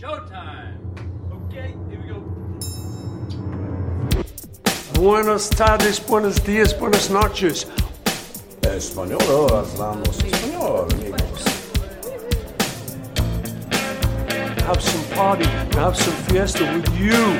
[0.00, 0.78] Showtime.
[1.32, 2.22] Okay, here we go.
[4.94, 7.66] Buenas tardes, buenos días, buenas noches.
[8.62, 11.44] Español, hablamos español, amigos.
[14.68, 17.36] Have some party, have some fiesta with you.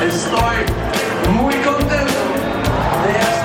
[0.00, 0.64] Estoy
[1.34, 2.22] muy contento
[3.04, 3.39] de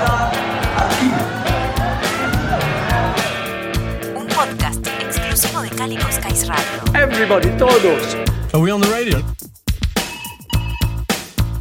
[5.76, 6.94] exclusivo de Calico Radio.
[6.94, 8.14] Everybody, todos.
[8.52, 9.35] Are we on the radio?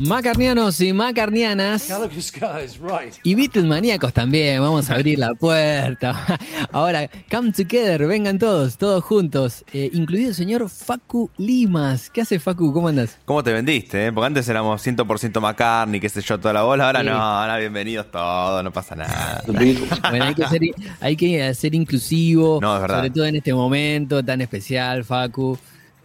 [0.10, 1.90] Macarnianos y macarnianas.
[3.24, 6.38] Y Beatlemaníacos también, vamos a abrir la puerta.
[6.72, 12.12] Ahora, come together, vengan todos, todos juntos, eh, incluido el señor Facu Limas.
[12.12, 12.72] ¿Qué hace Facu?
[12.72, 13.18] ¿Cómo andas?
[13.26, 14.06] ¿Cómo te vendiste?
[14.06, 14.12] eh?
[14.12, 16.86] Porque antes éramos 100% McCartney, qué sé yo, toda la bola.
[16.86, 17.08] Ahora Sí.
[17.08, 19.42] no, ahora bienvenidos todos, no pasa nada.
[19.48, 19.90] Beatles.
[20.10, 20.62] Bueno, hay que ser,
[21.02, 22.98] hay que ser inclusivo, No, es verdad.
[22.98, 25.58] sobre todo en este momento tan especial, Facu.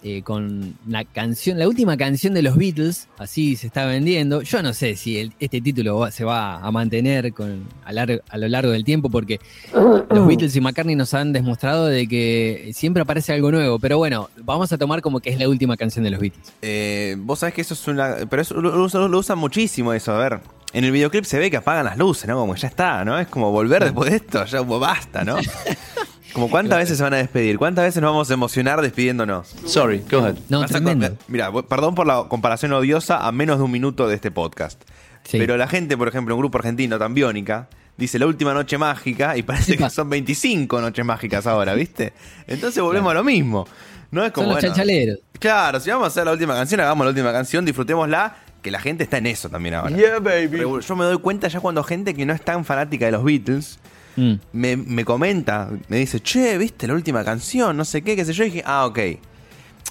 [0.02, 4.42] Eh, con la canción, la última canción de los Beatles, así se está vendiendo.
[4.42, 8.22] Yo no sé si el- este título va- se va a mantener con, a, lar-
[8.28, 9.40] a lo largo del tiempo, porque
[9.74, 13.78] los Beatles y McCartney nos han demostrado de que siempre aparece algo nuevo.
[13.78, 16.52] Pero bueno, vamos a tomar como que es la última canción de los Beatles.
[16.62, 18.16] Eh, Vos sabés que eso es una.
[18.28, 20.12] Pero eso, lo, lo- lo usan muchísimo eso.
[20.12, 20.40] A ver,
[20.72, 22.36] en el videoclip se ve que apagan las luces, ¿no?
[22.36, 23.18] Como ya está, ¿no?
[23.18, 25.36] Es como volver después de esto, ya basta, ¿no?
[26.32, 29.48] Como cuántas veces se van a despedir, cuántas veces nos vamos a emocionar despidiéndonos.
[29.66, 30.36] Sorry, go ahead.
[30.48, 31.08] No, Vas a tremendo.
[31.08, 34.80] con- Mira, perdón por la comparación odiosa a menos de un minuto de este podcast.
[35.24, 35.38] Sí.
[35.38, 39.36] Pero la gente, por ejemplo, un grupo argentino tan biónica, dice la última noche mágica
[39.36, 39.90] y parece que Epa.
[39.90, 42.12] son 25 noches mágicas ahora, ¿viste?
[42.46, 43.66] Entonces volvemos a lo mismo.
[44.12, 44.46] No es como.
[44.46, 45.18] Son los bueno, chanchaleros.
[45.38, 48.80] Claro, si vamos a hacer la última canción, hagamos la última canción, disfrutémosla, que la
[48.80, 49.96] gente está en eso también ahora.
[49.96, 50.48] Yeah, baby.
[50.48, 53.24] Pero Yo me doy cuenta ya cuando gente que no es tan fanática de los
[53.24, 53.78] Beatles
[54.20, 54.34] Mm.
[54.52, 57.76] me, me comenta, me dice, che, ¿viste la última canción?
[57.76, 58.44] No sé qué, qué sé yo.
[58.44, 58.98] Y dije, ah, ok.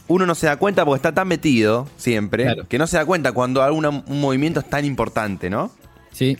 [0.07, 2.67] Uno no se da cuenta porque está tan metido siempre Claro.
[2.67, 5.71] que no se da cuenta cuando alguna- un movimiento es tan importante, ¿no?
[6.11, 6.37] Sí.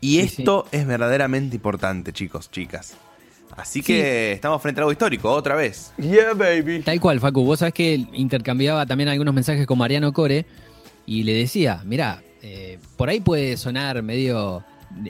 [0.00, 2.94] Y Sí, esto es verdaderamente importante, chicos, chicas.
[3.56, 5.92] Así que estamos frente a algo histórico, otra vez.
[5.98, 6.80] Yeah, baby.
[6.82, 7.44] Tal cual, Facu.
[7.44, 10.46] Vos sabés que intercambiaba también algunos mensajes con Mariano Core
[11.06, 14.64] y le decía, mirá, eh, por ahí puede sonar medio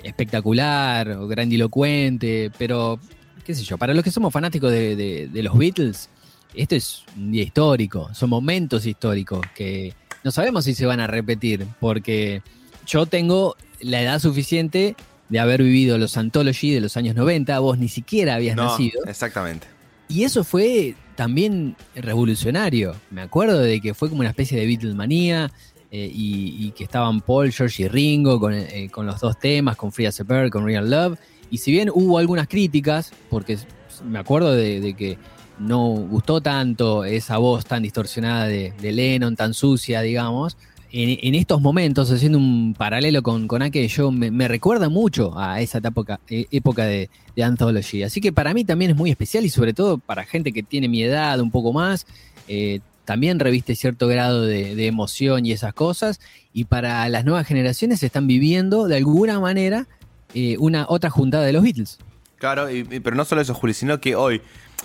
[0.04, 2.98] espectacular o grandilocuente, pero
[3.44, 6.08] qué sé yo, para los que somos fanáticos de, de- de los Beatles,
[6.54, 11.06] esto es un día histórico, son momentos históricos que no sabemos si se van a
[11.06, 12.42] repetir, porque
[12.86, 14.94] yo tengo la edad suficiente
[15.28, 19.00] de haber vivido los Anthology de los años 90, vos ni siquiera habías No, nacido.
[19.06, 19.66] exactamente.
[20.08, 22.94] Y eso fue también revolucionario.
[23.10, 25.50] Me acuerdo de que fue como una especie de Beatlemanía
[25.94, 29.92] eh, y, que estaban Paul, George y Ringo con, eh, con los dos temas, con
[29.92, 31.18] Free as a Bird, con Real Love.
[31.50, 33.58] Y si bien hubo algunas críticas, porque
[34.02, 35.18] me acuerdo de, que
[35.58, 40.56] no gustó tanto esa voz tan distorsionada de, Lennon, tan sucia, digamos,
[40.92, 45.76] en, estos momentos, haciendo un paralelo con, con aquello, me, me recuerda mucho a esa
[45.78, 48.02] época, eh, época de, de Anthology.
[48.02, 50.88] Así que para mí también es muy especial y sobre todo para gente que tiene
[50.88, 52.06] mi edad, un poco más,
[52.48, 56.20] eh, también reviste cierto grado de, de emoción y esas cosas.
[56.52, 59.86] Y para las nuevas generaciones están viviendo de alguna manera
[60.34, 61.98] eh, una otra juntada de los Beatles.
[62.38, 64.40] Claro, y- y- pero no solo eso, Juli, sino que hoy,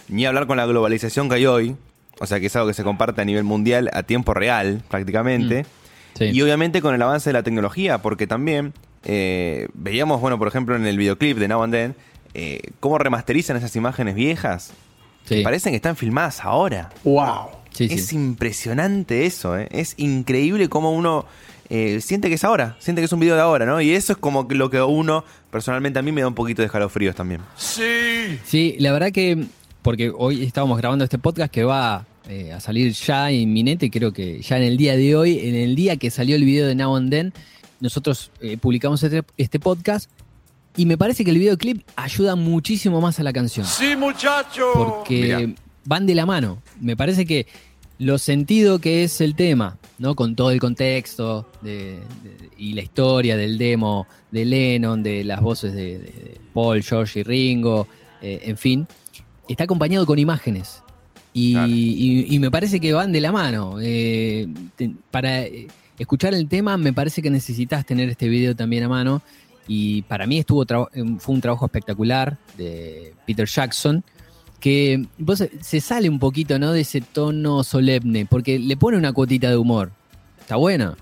[0.09, 1.75] ni hablar con la globalización que hay hoy,
[2.19, 5.65] o sea que es algo que se comparte a nivel mundial a tiempo real, prácticamente,
[6.15, 6.25] Sí.
[6.25, 8.73] y obviamente con el avance de la tecnología, porque también
[9.05, 11.95] eh, veíamos, bueno, por ejemplo, en el videoclip de Now and Then,
[12.33, 14.73] eh, cómo remasterizan esas imágenes viejas.
[15.25, 15.41] Sí.
[15.43, 16.89] Parecen que están filmadas ahora.
[17.03, 17.49] Wow.
[17.77, 17.93] Sí, sí.
[17.93, 19.67] Es impresionante eso, ¿eh?
[19.71, 21.25] Es increíble cómo uno
[21.69, 23.79] eh, siente que es ahora, siente que es un video de ahora, ¿no?
[23.81, 26.67] Y eso es como lo que uno, personalmente a mí me da un poquito de
[26.67, 27.41] escalofríos también.
[27.55, 28.39] Sí.
[28.45, 29.45] Sí, la verdad que,
[29.81, 34.41] porque hoy estábamos grabando este podcast que va eh, a salir ya inminente, creo que
[34.41, 36.95] ya en el día de hoy, en el día que salió el video de Now
[36.95, 37.33] and Then,
[37.79, 40.09] nosotros eh, publicamos este, este podcast
[40.77, 43.65] y me parece que el videoclip ayuda muchísimo más a la canción.
[43.65, 44.71] Sí, muchacho.
[44.73, 45.55] porque Mirá.
[45.85, 46.61] van de la mano.
[46.79, 47.47] Me parece que
[47.99, 50.15] lo sentido que es el tema, ¿no?
[50.15, 55.41] Con todo el contexto de- de- y la historia del demo de Lennon, de las
[55.41, 57.87] voces de, de Paul, George y Ringo,
[58.21, 58.87] eh, en fin,
[59.49, 60.83] está acompañado con imágenes.
[61.33, 61.67] Y, Claro.
[61.71, 63.77] y- y me parece que van de la mano.
[63.81, 65.67] Eh, te- para eh,
[65.99, 69.21] escuchar el tema, me parece que necesitas tener este video también a mano.
[69.67, 70.65] Y para mí estuvo
[71.19, 74.03] fue un trabajo espectacular de Peter Jackson
[74.59, 76.71] que vos, se sale un poquito ¿no?
[76.73, 79.91] de ese tono solemne, porque le pone una cuotita de humor.
[80.39, 80.95] Está bueno.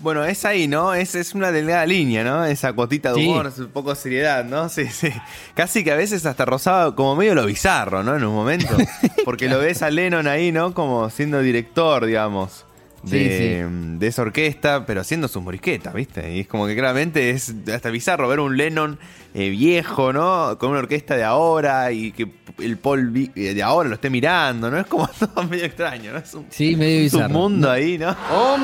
[0.00, 0.94] Bueno, es ahí, ¿no?
[0.94, 2.44] Es, es una delgada línea, ¿no?
[2.44, 3.26] Esa cuotita de Sí.
[3.26, 4.68] humor, un poco de seriedad, ¿no?
[4.68, 5.08] Sí, sí.
[5.54, 8.14] Casi que a veces hasta rozaba como medio lo bizarro, ¿no?
[8.16, 8.76] En un momento.
[9.24, 10.72] Porque lo ves a Lennon ahí, ¿no?
[10.72, 12.64] Como siendo director, digamos.
[13.02, 13.64] De,
[13.98, 16.34] de esa orquesta, pero haciendo sus morisquetas, ¿viste?
[16.36, 18.98] Y es como que claramente es hasta bizarro ver un Lennon
[19.34, 20.58] eh, viejo, ¿no?
[20.58, 22.28] Con una orquesta de ahora y que
[22.58, 24.78] el Paul vi- eh, de ahora lo esté mirando, ¿no?
[24.80, 26.18] Es como todo medio extraño, ¿no?
[26.18, 27.34] Es un, Sí, medio es un bizarro.
[27.38, 28.16] mundo ahí, ¿no?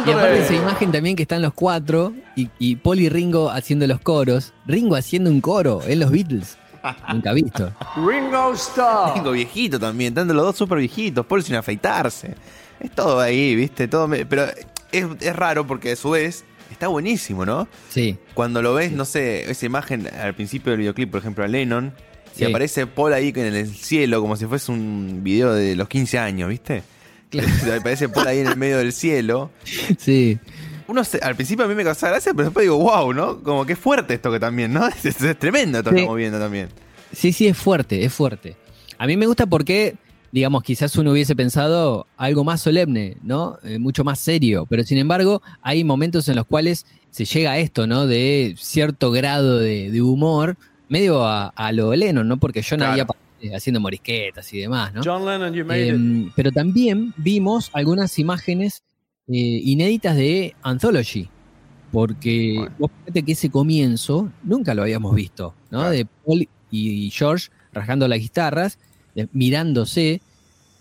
[0.05, 3.87] Y aparte esa imagen también que están los cuatro y, y Paul y Ringo haciendo
[3.87, 4.53] los coros.
[4.67, 6.59] Ringo haciendo un coro en los Beatles.
[7.09, 7.73] Nunca visto.
[7.97, 9.15] Ringo Starr.
[9.15, 12.35] Tengo viejito también, tanto los dos súper viejitos, Paul sin afeitarse.
[12.81, 13.89] Es todo ahí, ¿viste?
[13.89, 14.47] Todo me- Pero
[14.93, 17.69] es, es raro porque a su vez está buenísimo, ¿no?
[17.91, 18.17] Sí.
[18.35, 21.93] Cuando lo ves, no sé, esa imagen al principio del videoclip, por ejemplo, a Lennon,
[22.37, 22.43] Sí.
[22.43, 26.19] y aparece Paul ahí en el cielo como si fuese un video de los 15
[26.19, 26.83] años, ¿viste?
[27.31, 27.49] Claro.
[27.81, 29.51] aparece Paul ahí en el medio del cielo.
[29.99, 30.39] Sí.
[30.89, 33.41] Uno se- al principio a mí me causaba gracia, pero después digo, wow, ¿no?
[33.43, 34.87] Como que fuerte esto que también, ¿no?
[35.05, 36.69] Es, es tremendo esto que estamos viendo también.
[37.13, 38.57] Sí, sí, es fuerte, es fuerte.
[38.99, 39.95] A mí me gusta porque,
[40.35, 43.57] digamos, quizás uno hubiese pensado algo más solemne, ¿no?
[43.63, 44.67] Eh, mucho más serio.
[44.69, 48.09] Pero sin embargo, hay momentos en los cuales se llega a esto, ¿no?
[48.09, 50.57] De cierto grado de, de humor,
[50.89, 52.37] medio a, a lo Lennon, ¿no?
[52.39, 52.93] Porque John Claro.
[52.95, 53.23] había pasado
[53.55, 55.03] haciendo morisquetas y demás, ¿no?
[55.05, 55.95] John Lennon, you made it.
[55.95, 58.83] Em, pero también vimos algunas imágenes
[59.29, 61.29] eh, inéditas de Anthology.
[61.93, 62.75] Porque Bueno.
[62.81, 65.79] vos fíjate que ese comienzo nunca lo habíamos visto, ¿no?
[65.79, 65.91] Claro.
[65.95, 68.79] De Paul y George rasgando las guitarras,
[69.33, 70.21] mirándose.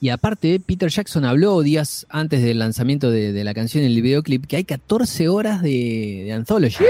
[0.01, 4.01] Y aparte, Peter Jackson habló días antes del lanzamiento de, de la canción en el
[4.01, 6.83] videoclip que hay 14 horas de, de Anthology.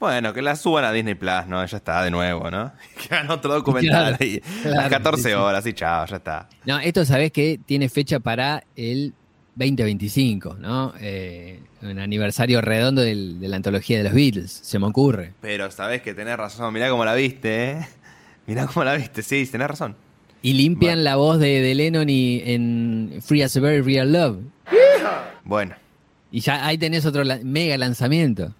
[0.00, 1.64] Bueno, que la suban a Disney Plus, ¿no?
[1.64, 2.72] Ya está, de nuevo, ¿no?
[3.08, 4.40] Que hagan otro documental Claro, ahí.
[4.62, 5.34] claro, Las 14 sí, sí.
[5.34, 6.48] horas y chao, ya está.
[6.64, 9.12] No, esto sabés que tiene fecha para el
[9.54, 10.92] 2025, ¿no?
[11.00, 15.34] Eh, un aniversario redondo del- de la antología de los Beatles, se me ocurre.
[15.40, 17.88] Pero sabés que tenés razón, mirá cómo la viste, ¿eh?
[18.48, 19.94] Mirá cómo la viste, sí, tenés razón.
[20.42, 24.38] Y limpian la voz de, de Lennon y en Free as a Bird, Real Love.
[25.44, 25.74] Bueno,
[26.30, 28.54] Y ya ahí tenés otro la- mega lanzamiento.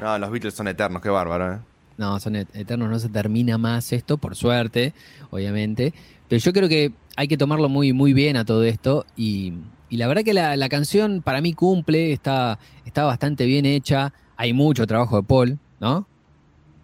[0.00, 1.58] no, los Beatles son eternos, qué bárbaro, ¿eh?
[1.96, 4.92] No, son et- eternos, no se termina más esto, por suerte,
[5.30, 5.92] obviamente.
[6.28, 9.04] Pero yo creo que hay que tomarlo muy, muy bien a todo esto.
[9.16, 9.54] Y,
[9.88, 14.12] y la verdad que la, la canción para mí cumple, está, está bastante bien hecha.
[14.36, 16.06] Hay mucho trabajo de Paul, ¿no?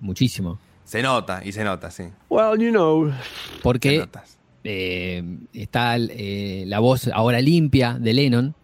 [0.01, 0.59] Muchísimo.
[0.89, 2.05] Se nota, y se nota, sí.
[2.31, 3.13] Well, you know,
[3.63, 4.09] Porque
[4.65, 8.55] eh, está eh, la voz ahora limpia de Lennon,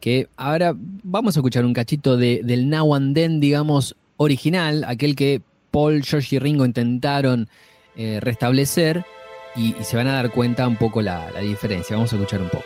[0.00, 5.14] que ahora vamos a escuchar un cachito de, del Now and Then, digamos, original, aquel
[5.14, 7.50] que Paul, George y Ringo intentaron
[7.96, 9.04] eh, restablecer
[9.54, 11.96] y, y se van a dar cuenta un poco la, la diferencia.
[11.96, 12.64] Vamos a escuchar un poco.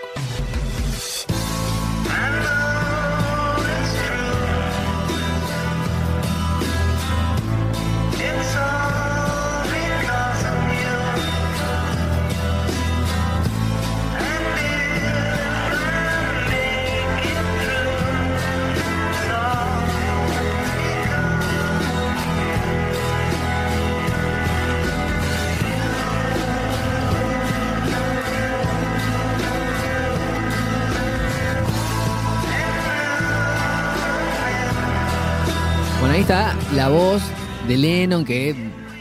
[37.98, 38.54] Lennon que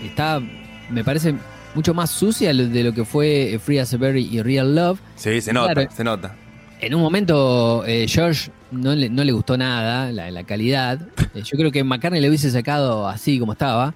[0.03, 0.41] está,
[0.89, 1.35] me parece,
[1.75, 4.99] mucho más sucia de lo que fue Free as a Bird y Real Love.
[5.15, 5.89] Sí, se nota, Claro.
[5.95, 6.35] se nota.
[6.79, 10.99] En un momento, eh, George no le, no le gustó nada la, la calidad.
[11.35, 13.93] Eh, yo creo que McCartney le hubiese sacado así como estaba,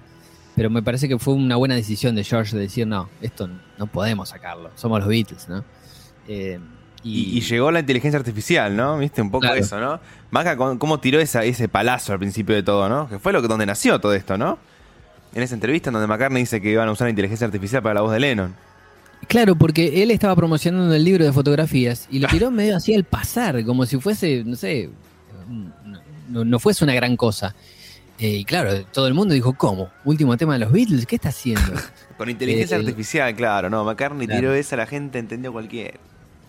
[0.54, 3.48] pero me parece que fue una buena decisión de George de decir, no, esto
[3.78, 5.64] no podemos sacarlo, somos los Beatles, ¿no?
[6.28, 6.60] Eh,
[7.02, 8.96] Y, y llegó la inteligencia artificial, ¿no?
[8.98, 9.56] Viste un poco Claro.
[9.58, 9.98] eso, ¿no?
[10.30, 13.08] Maca, cómo tiró esa, ese palazo al principio de todo, ¿no?
[13.08, 14.58] Que fue lo que donde nació todo esto, ¿no?
[15.34, 18.00] En esa entrevista en donde McCartney dice que iban a usar inteligencia artificial para la
[18.02, 18.54] voz de Lennon.
[19.28, 23.04] Claro, porque él estaba promocionando el libro de fotografías y lo tiró medio así al
[23.04, 24.90] pasar, como si fuese, no sé,
[26.28, 27.54] no, no fuese una gran cosa.
[28.18, 29.90] Eh, y claro, todo el mundo dijo, ¿cómo?
[30.04, 31.72] Último tema de los Beatles, ¿qué está haciendo?
[32.18, 33.84] Con inteligencia Eh, artificial, claro, no.
[33.84, 34.40] McCartney Claro.
[34.40, 35.98] tiró esa, la gente entendió cualquiera.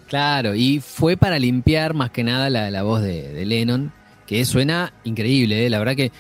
[0.08, 3.92] Claro, y fue para limpiar más que nada la, la voz de, de Lennon,
[4.28, 5.70] que suena increíble, ¿eh?
[5.70, 6.12] la verdad que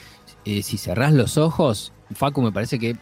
[0.45, 2.95] eh, si cerrás los ojos, Facu me parece que,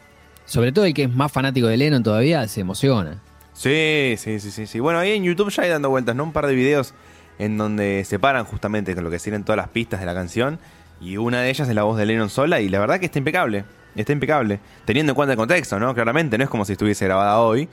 [0.46, 3.22] sobre todo el que es más fanático de Lennon todavía, se emociona.
[3.54, 4.80] Sí, sí, sí, sí, sí.
[4.80, 6.24] Bueno, ahí en YouTube ya hay dando vueltas, ¿no?
[6.24, 6.94] Un par de videos
[7.40, 10.60] en donde separan justamente con lo que serían todas las pistas de la canción.
[11.00, 12.62] Y una de ellas es la voz de Lennon sola.
[12.62, 13.66] Y la verdad que está impecable.
[13.96, 14.60] Está impecable.
[14.86, 15.94] Teniendo en cuenta el contexto, ¿no?
[15.94, 17.68] Claramente, no es como si estuviese grabada hoy.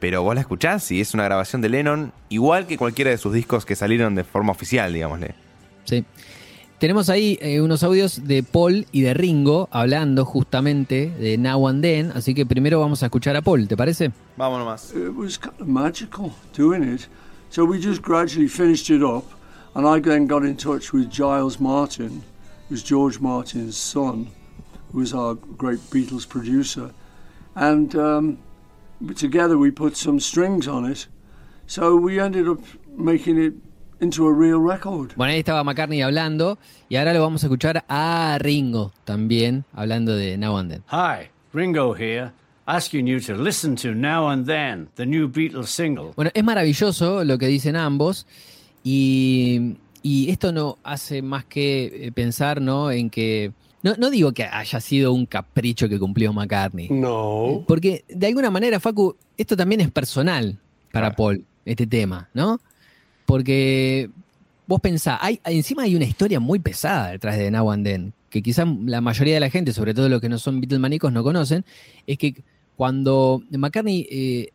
[0.00, 3.32] Pero vos la escuchás y es una grabación de Lennon igual que cualquiera de sus
[3.32, 5.34] discos que salieron de forma oficial, digámosle.
[5.84, 6.04] Sí.
[6.78, 11.82] Tenemos ahí eh, unos audios de Paul y de Ringo hablando justamente de Now and
[11.82, 14.12] Then, así que primero vamos a escuchar a Paul, ¿te parece?
[14.36, 14.92] Vamos nomás.
[14.94, 17.08] It was kind of magical doing it.
[17.50, 19.24] So we just gradually finished it up,
[19.74, 22.22] and I then got in touch with Giles Martin,
[22.68, 24.28] who's George Martin's son,
[24.92, 26.90] who was our great Beatles producer,
[27.54, 28.38] and um,
[29.14, 31.06] together we put some strings on it.
[31.66, 32.60] So we ended up
[32.96, 33.54] making it
[34.00, 35.12] into a real record.
[35.16, 40.14] Bueno, ahí estaba McCartney hablando y ahora lo vamos a escuchar a Ringo también hablando
[40.14, 40.82] de Now and Then.
[40.90, 42.32] Hi, Ringo here,
[42.66, 46.12] asking you to listen to Now and Then, the new Beatles single.
[46.16, 48.26] Bueno, es maravilloso lo que dicen ambos
[48.84, 52.90] y, y esto no hace más que eh, pensar ¿no?
[52.90, 53.52] en que...
[53.82, 56.88] No, no digo que haya sido un capricho que cumplió McCartney.
[56.90, 57.64] No.
[57.68, 60.58] Porque de alguna manera, Facu, esto también es personal
[60.90, 62.58] para Paul, este tema, ¿no?
[63.26, 64.08] Porque
[64.66, 68.42] vos pensás, hay, encima hay una historia muy pesada detrás de Now and Then, que
[68.42, 71.64] quizás la mayoría de la gente, sobre todo los que no son Beatlemanicos, no conocen,
[72.06, 72.42] es que
[72.76, 74.48] cuando McCartney eh,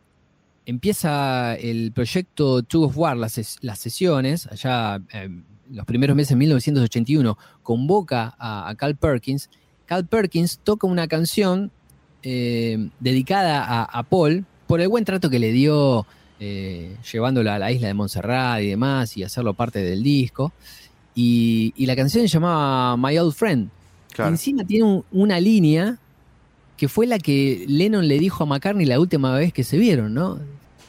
[0.66, 5.28] empieza el proyecto Two of War, las, ses- las sesiones, allá eh,
[5.70, 9.50] los primeros meses de 1981, convoca a, a Carl Perkins,
[9.86, 11.70] Carl Perkins toca una canción
[12.22, 16.06] eh, dedicada a Paul por el buen trato que le dio
[16.44, 20.52] eh, llevándolo a la isla de Montserrat y demás y hacerlo parte del disco.
[21.14, 23.68] Y, y la canción se llamaba My Old Friend.
[24.12, 24.30] Claro.
[24.30, 25.96] encima tiene un- una línea
[26.76, 30.12] que fue la que Lennon le dijo a McCartney la última vez que se vieron,
[30.14, 30.38] ¿no?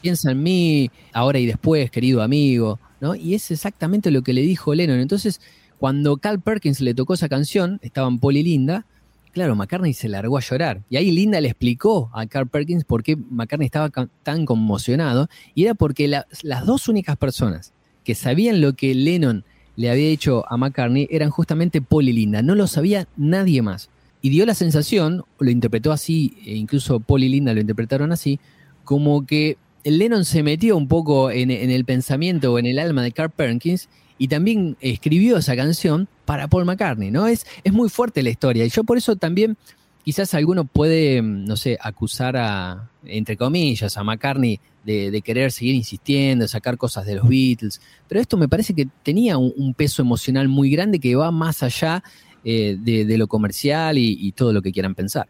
[0.02, 3.16] Piensa en mí, ahora y después, querido amigo, ¿no?
[3.16, 5.00] Y es exactamente lo que le dijo Lennon.
[5.00, 5.40] Entonces,
[5.80, 8.86] cuando Carl Perkins le tocó esa canción, estaban Paul y Linda,
[9.34, 10.82] claro, McCartney se largó a llorar.
[10.90, 13.90] Y ahí Linda le explicó a Carl Perkins por qué McCartney estaba
[14.24, 17.74] tan conmocionado, y era porque la- las dos únicas personas
[18.06, 19.44] que sabían lo que Lennon
[19.76, 23.90] le había dicho a McCartney eran justamente Paul y Linda, no lo sabía nadie más.
[24.22, 28.40] Y dio la sensación, lo interpretó así, e incluso Paul y Linda lo interpretaron así,
[28.86, 33.02] como que Lennon se metió un poco en, en el pensamiento o en el alma
[33.04, 33.90] de Carl Perkins
[34.24, 37.28] y también escribió esa canción para Paul McCartney, ¿no?
[37.28, 39.58] Es, es muy fuerte la historia y yo por eso también
[40.02, 45.76] quizás alguno puede, mm, no sé, acusar a, entre comillas, a McCartney de, querer seguir
[45.76, 50.48] insistiendo, sacar cosas de los Beatles, pero esto me parece que tenía un, peso emocional
[50.48, 52.02] muy grande que va más allá
[52.46, 55.28] eh, de, de lo comercial y, y todo lo que quieran pensar.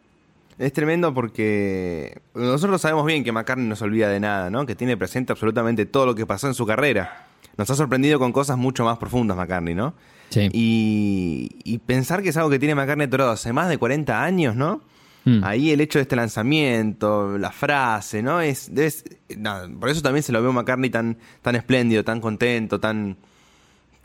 [0.59, 4.67] Es tremendo porque nosotros sabemos bien que McCartney no se olvida de nada, ¿no?
[4.67, 7.32] Que tiene presente absolutamente todo lo que pasó en su carrera.
[7.57, 9.93] Nos ha sorprendido con cosas mucho más profundas McCartney, ¿no?
[10.29, 10.49] Sí.
[10.51, 14.55] Y, y pensar que es algo que tiene McCartney atorado hace más de 40 años,
[14.55, 14.81] ¿no?
[15.25, 15.43] Mm.
[15.43, 18.41] Ahí el hecho de este lanzamiento, la frase, ¿no?
[18.41, 18.71] Es,
[19.79, 23.15] por eso también se lo veo a McCartney tan, tan espléndido, tan contento, tan,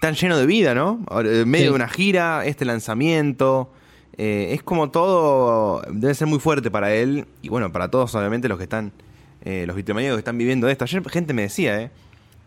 [0.01, 1.01] tan lleno de vida, ¿no?
[1.25, 1.71] En medio Sí.
[1.71, 3.73] de una gira, este lanzamiento.
[4.21, 5.81] eh, es como todo.
[5.91, 7.27] Debe ser muy fuerte para él.
[7.41, 8.93] Y bueno, para todos, obviamente, los que están.
[9.45, 10.85] eh, los vitremaníacos que están viviendo esto.
[10.85, 11.91] Ayer gente me decía, ¿eh?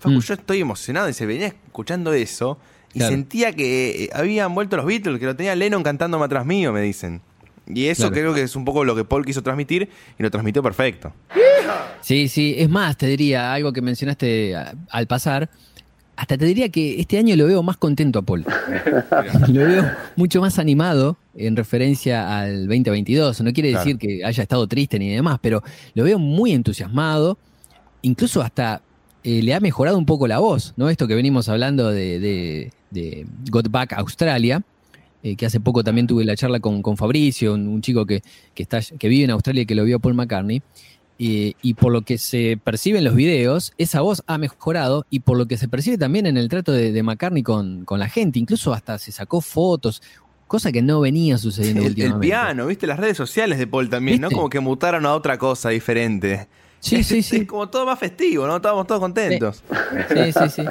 [0.01, 0.19] Facu, Mm.
[0.21, 2.57] yo estoy emocionado y se venía escuchando eso.
[2.93, 3.11] Y Claro.
[3.13, 6.81] sentía que eh, habían vuelto los Beatles, que lo tenía Lennon cantándome atrás mío, me
[6.81, 7.21] dicen.
[7.67, 8.13] Y eso Claro.
[8.15, 9.87] creo que es un poco lo que Paul quiso transmitir
[10.19, 11.13] y lo transmitió perfecto.
[12.01, 14.55] Sí, sí, es más, te diría algo que mencionaste
[14.89, 15.49] al pasar.
[16.17, 18.43] Hasta te diría que este año lo veo más contento a Paul.
[19.47, 23.41] lo veo mucho más animado en referencia al 2022.
[23.41, 27.37] No quiere decir que haya estado triste ni demás, pero lo veo muy entusiasmado.
[28.01, 28.81] Incluso hasta
[29.23, 30.89] eh, le ha mejorado un poco la voz, ¿no?
[30.89, 34.61] Esto que venimos hablando de, de, de Got Back Australia,
[35.23, 38.21] eh, que hace poco también tuve la charla con, con Fabricio, un, un chico que,
[38.55, 40.61] que, está, que vive en Australia y que lo vio a Paul McCartney.
[41.23, 45.19] Eh, y por lo que se percibe en los videos, esa voz ha mejorado y
[45.19, 48.09] por lo que se percibe también en el trato de, de McCartney con, con la
[48.09, 50.01] gente, incluso hasta se sacó fotos,
[50.47, 52.27] cosa que no venía sucediendo El, el últimamente.
[52.27, 52.87] piano, ¿viste?
[52.87, 54.31] Las redes sociales de Paul también, ¿no?
[54.31, 56.47] Como que mutaron a otra cosa diferente.
[56.81, 57.37] Sí, sí, sí.
[57.37, 58.55] Es como todo más festivo, ¿no?
[58.57, 59.63] Estábamos todos contentos.
[60.09, 60.63] Sí, sí, sí.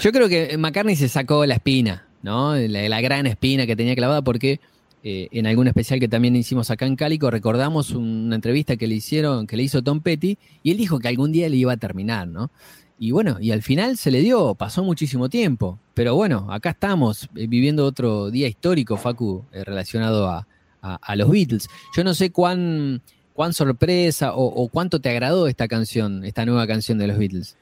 [0.00, 2.56] Yo creo que McCartney se sacó la espina, ¿no?
[2.56, 4.60] La, la gran espina que tenía clavada porque
[5.04, 8.94] eh, en algún especial que también hicimos acá en Cálico recordamos una entrevista que le
[8.94, 11.76] hicieron, que le hizo Tom Petty y él dijo que algún día le iba a
[11.76, 12.50] terminar, ¿no?
[12.98, 15.78] Y bueno, y al final se le dio, pasó muchísimo tiempo.
[15.92, 20.46] Pero bueno, acá estamos eh, viviendo otro día histórico, Facu, eh, relacionado a,
[20.80, 21.68] a- a los Beatles.
[21.96, 23.02] Yo no sé cuán,
[23.34, 27.56] cuán sorpresa o, o cuánto te agradó esta canción, esta nueva canción de los Beatles.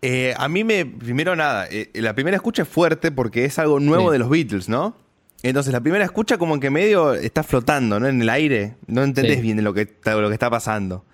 [0.00, 3.78] Eh, a mí me, primero nada, eh, la primera escucha es fuerte porque es algo
[3.80, 4.12] nuevo Sí.
[4.14, 4.96] de los Beatles, ¿no?
[5.44, 8.06] Entonces la primera escucha como que medio está flotando, ¿no?
[8.08, 9.42] En el aire, no entendés Sí.
[9.42, 11.04] bien lo que, está- lo que está pasando.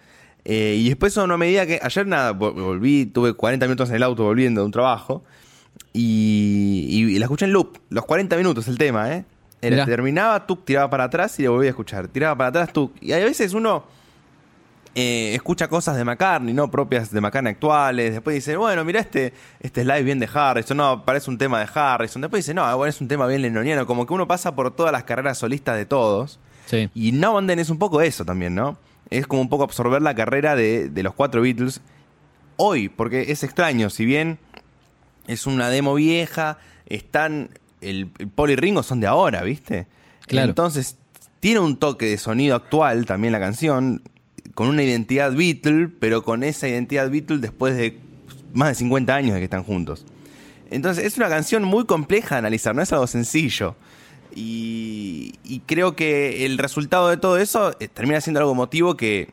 [0.45, 3.97] Eh, y después a una medida que, ayer nada, vol- volví, tuve 40 minutos en
[3.97, 5.23] el auto volviendo de un trabajo,
[5.93, 9.25] Y, y- y la escuché en loop, los 40 minutos el tema, ¿eh?
[9.61, 9.87] Era, Mirá.
[9.87, 12.09] terminaba, tú tiraba para atrás y le volvía a escuchar.
[12.09, 12.93] Tiraba para atrás, tú.
[13.01, 13.85] Y a veces uno
[14.95, 16.71] eh, escucha cosas de McCartney, ¿no?
[16.71, 18.13] Propias de McCartney actuales.
[18.13, 20.77] Después dice, bueno, mira este, este slide bien de Harrison.
[20.77, 22.23] No, parece un tema de Harrison.
[22.23, 23.87] Después dice, no, bueno, es un tema bien lenoniano.
[23.87, 26.39] Como que uno pasa por todas las carreras solistas de todos.
[26.67, 26.89] Sí.
[26.95, 28.79] Y Now and Then es un poco eso también, ¿no?
[29.11, 31.81] Es como un poco absorber la carrera de, de los cuatro Beatles
[32.57, 34.39] hoy, porque es extraño, si bien
[35.27, 37.51] es una demo vieja, están.
[37.81, 39.87] El, el Paul y Ringo son de ahora, ¿viste?
[40.27, 40.49] Claro.
[40.49, 40.97] Entonces,
[41.41, 44.03] tiene un toque de sonido actual también la canción,
[44.55, 47.99] con una identidad Beatle, pero con esa identidad Beatle después de
[48.53, 50.05] más de 50 años de que están juntos.
[50.71, 53.77] Entonces, es una canción muy compleja de analizar, no es algo sencillo.
[54.35, 59.33] Y, y creo que el resultado de todo eso eh, termina siendo algo emotivo que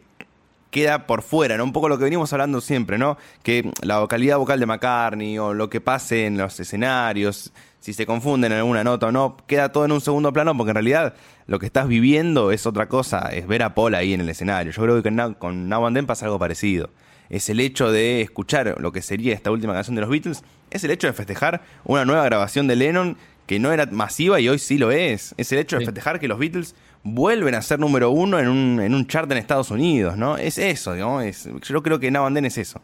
[0.75, 1.63] queda por fuera, ¿no?
[1.63, 3.17] Un poco lo que venimos hablando siempre, ¿no?
[3.44, 8.05] Que la vocalidad vocal de McCartney o lo que pase en los escenarios, si se
[8.05, 11.13] confunden en alguna nota o no, queda todo en un segundo plano porque en realidad
[11.48, 14.74] lo que estás viviendo es otra cosa, es ver a Paul ahí en el escenario.
[14.74, 16.89] Yo creo que con Now, con Now and Then pasa algo parecido.
[17.29, 20.84] Es el hecho de escuchar lo que sería esta última canción de los Beatles, es
[20.84, 23.17] el hecho de festejar una nueva grabación de Lennon
[23.48, 25.34] que no era masiva y hoy sí lo es.
[25.38, 25.86] Es el hecho de Sí.
[25.86, 29.38] festejar que los Beatles vuelven a ser número uno en un, en un chart en
[29.38, 30.38] Estados Unidos, ¿no?
[30.38, 31.24] Es eso, digamos.
[31.24, 32.81] Es, yo creo que Now and Then es eso.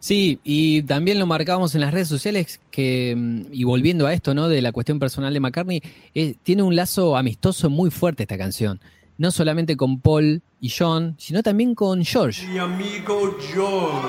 [0.00, 4.34] Sí, y también lo marcábamos en las redes sociales que, mm, y volviendo a esto,
[4.34, 4.48] ¿no?
[4.48, 5.82] De la cuestión personal de McCartney,
[6.14, 8.80] eh, tiene un lazo amistoso muy fuerte esta canción.
[9.18, 12.48] No solamente con Paul y John, sino también con George.
[12.48, 14.08] Mi amigo George.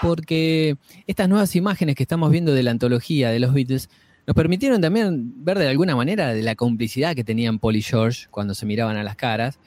[0.00, 0.76] porque
[1.08, 3.90] estas nuevas imágenes que estamos viendo de la antología de los Beatles
[4.28, 8.26] nos permitieron también ver de alguna manera de la complicidad que tenían Paul y George
[8.30, 9.58] cuando se miraban a las caras,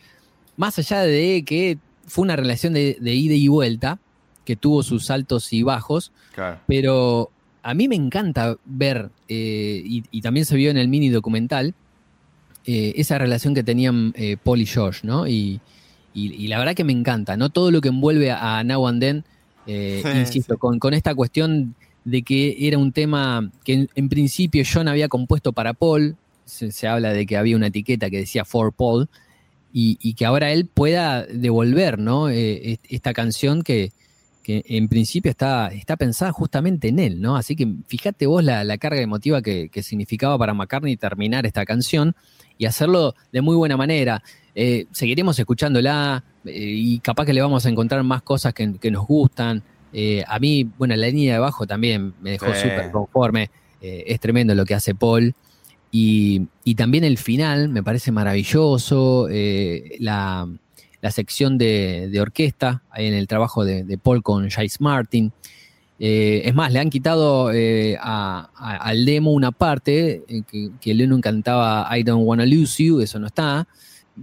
[0.55, 3.97] más allá de que fue una relación de, de ida y vuelta,
[4.45, 6.59] que tuvo sus altos y bajos, Claro.
[6.67, 7.31] pero
[7.63, 11.73] a mí me encanta ver, eh, y, y también se vio en el mini documental,
[12.67, 15.27] eh, esa relación que tenían eh, Paul y George, ¿no?
[15.27, 15.59] Y,
[16.13, 17.49] y- y la verdad que me encanta, ¿no?
[17.49, 19.23] Todo lo que envuelve a, Now and Then,
[19.65, 24.09] eh, Sí, insisto, Con, con esta cuestión de que era un tema que en, en
[24.09, 28.45] principio John había compuesto para Paul, se, habla de que había una etiqueta que decía
[28.45, 29.07] For Paul,
[29.73, 32.29] y, que ahora él pueda devolver, ¿no?
[32.29, 33.93] Eh, est- esta canción que,
[34.43, 37.37] que en principio está, está pensada justamente en él, ¿no?
[37.37, 41.63] Así que fíjate vos la, la carga emotiva que, que significaba para McCartney terminar esta
[41.65, 42.15] canción
[42.57, 44.21] y hacerlo de muy buena manera.
[44.55, 49.07] Eh, seguiremos escuchándola eh, y capaz que le vamos a encontrar más cosas que nos
[49.07, 49.63] gustan.
[49.93, 52.61] Eh, a mí, bueno, la línea de abajo también me dejó Sí.
[52.61, 53.49] súper conforme.
[53.81, 55.33] Eh, es tremendo lo que hace Paul.
[55.91, 59.27] Y, y también el final me parece maravilloso.
[59.29, 60.47] eh, la,
[61.01, 65.31] la sección de, de orquesta en el trabajo de, de Paul con Jace Martin.
[66.03, 71.87] Es más, le han quitado a- a- al demo una parte que, que Lennon cantaba
[71.95, 73.67] I Don't Wanna Lose You, eso no está.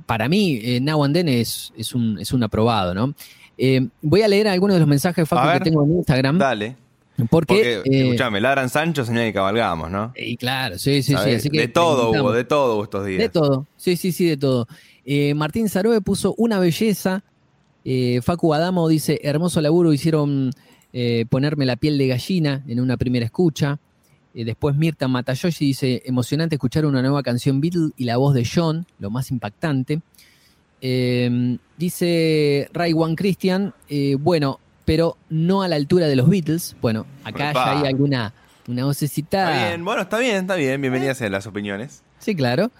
[0.06, 3.14] Para mí, eh, Now and Then es, es, un, es un aprobado, ¿no?
[3.58, 6.38] Eh, voy a leer algunos de los mensajes Facu, que tengo en Instagram.
[6.38, 6.76] Dale.
[7.28, 10.12] Porque, Porque, eh, escuchame, ladran Sancho, señal que cabalgamos, ¿no?
[10.16, 11.12] y claro, sí, sí, sí.
[11.14, 11.38] ¿Sabés?
[11.38, 13.18] Así que de todo hubo, de todo hubo estos días.
[13.18, 14.68] De todo, sí, sí, sí, de todo.
[15.04, 17.24] Eh, Martín Saroe puso una belleza.
[17.84, 20.52] Eh, Facu Adamo dice, hermoso laburo, hicieron
[20.92, 23.80] eh, ponerme la piel de gallina en una primera escucha.
[24.34, 28.86] Después Mirta Matayoshi dice, emocionante escuchar una nueva canción Beatle y la voz de John,
[29.00, 30.00] lo más impactante.
[30.80, 36.76] Eh, dice Ray One Christian, eh, bueno, pero no a la altura de los Beatles.
[36.80, 38.32] Bueno, acá ya hay alguna
[38.68, 39.52] una vocecita.
[39.52, 40.80] Está bien, bueno, está bien, está bien.
[40.80, 42.02] Bienvenidas a las opiniones.
[42.18, 42.70] Sí, claro.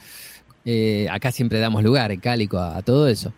[0.64, 3.32] Eh, acá siempre damos lugar en Cálico a, a todo eso.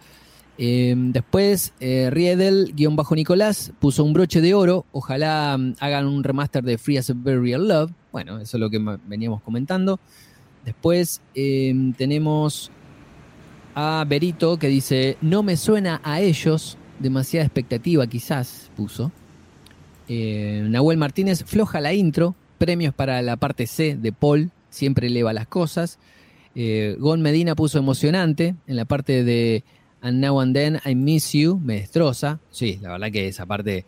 [0.63, 4.85] Eh, después, eh, Riedel, guion bajo Nicolás, puso un broche de oro.
[4.93, 7.93] Ojalá mm, hagan un remaster de Free as a Real Love.
[8.13, 9.99] Bueno, eso es lo que veníamos comentando.
[10.65, 12.71] Después eh, tenemos
[13.75, 16.77] a Berito que dice: No me suena a ellos.
[16.99, 19.11] Demasiada expectativa, quizás, puso.
[20.09, 22.35] Eh, Nahuel Martínez, floja la intro.
[22.59, 24.51] Premios para la parte C de Paul.
[24.69, 25.99] Siempre eleva las cosas.
[26.55, 29.65] Eh, Gon Medina puso emocionante en la parte de
[30.03, 32.39] And Now and Then I Miss You, me destroza.
[32.51, 33.85] Sí, la verdad que esa parte.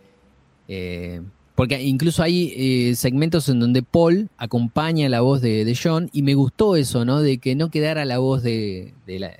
[0.68, 1.20] eh,
[1.54, 6.34] porque incluso hay eh, segmentos en donde Paul acompaña la voz de, John y me
[6.34, 7.20] gustó eso, ¿no?
[7.20, 9.36] De que no quedara la voz de, de, la-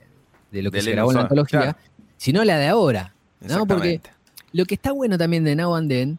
[0.52, 1.78] de lo que De se grabó en la antología, claro.
[2.16, 3.14] sino la de ahora.
[3.40, 3.66] ¿no?
[3.66, 4.00] Porque
[4.52, 6.18] lo que está bueno también de Now and Then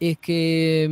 [0.00, 0.86] es que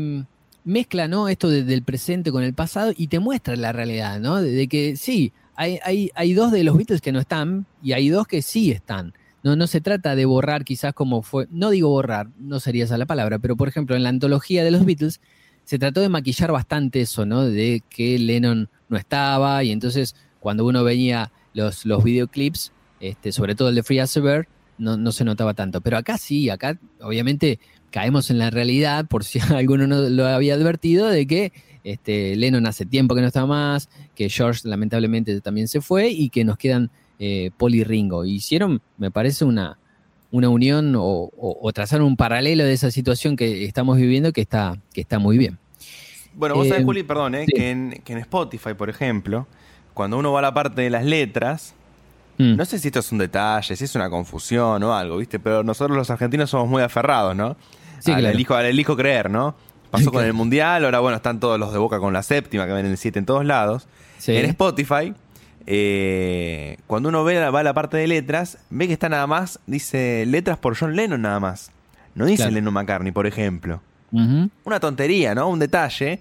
[0.64, 1.28] mm, mezcla ¿no?
[1.28, 4.40] esto de- del presente con el pasado y te muestra la realidad, ¿no?
[4.40, 7.92] De, de que sí, hay, hay, hay dos de los Beatles que no están y
[7.92, 9.12] hay dos que sí están.
[9.42, 12.98] No, no se trata de borrar quizás como fue, no digo borrar, no sería esa
[12.98, 15.20] la palabra, pero por ejemplo en la antología de los Beatles
[15.64, 17.44] se trató de maquillar bastante eso, ¿no?
[17.44, 23.54] De que Lennon no estaba y entonces cuando uno veía los, los videoclips, este, sobre
[23.54, 24.46] todo el de Free As a Bird,
[24.78, 25.80] no, no se notaba tanto.
[25.80, 27.58] Pero acá sí, acá obviamente
[27.90, 31.52] caemos en la realidad, por si alguno no lo había advertido, de que
[31.84, 36.30] este, Lennon hace tiempo que no está más, que George lamentablemente también se fue y
[36.30, 38.24] que nos quedan eh, Paul y Ringo.
[38.24, 39.78] Hicieron, me parece, una,
[40.32, 44.40] una unión o, o- o trazaron un paralelo de esa situación que estamos viviendo que
[44.42, 45.58] está, que está muy bien.
[46.34, 47.52] Bueno, vos Eh, sabés, Juli, perdón, eh, sí.
[47.54, 49.46] que, en, que en Spotify, por ejemplo,
[49.94, 51.74] cuando uno va a la parte de las letras,
[52.38, 52.56] Mm.
[52.56, 55.38] no sé si esto es un detalle, si es una confusión o algo, ¿viste?
[55.38, 57.56] Pero nosotros los argentinos somos muy aferrados, ¿no?
[58.00, 58.34] Sí, al, claro.
[58.34, 59.54] elijo, al elijo creer, ¿no?
[59.90, 62.72] Pasó con el Mundial, ahora bueno, están todos los de Boca con la séptima, que
[62.72, 63.88] ven el 7 en todos lados.
[64.18, 64.36] Sí.
[64.36, 65.14] En Spotify,
[65.66, 69.58] eh, cuando uno ve, va a la parte de letras, ve que está nada más,
[69.66, 71.70] dice letras por John Lennon nada más.
[72.14, 72.52] No dice Claro.
[72.52, 73.80] Lennon McCartney, por ejemplo.
[74.64, 75.48] Una tontería, ¿no?
[75.48, 76.20] Un detalle.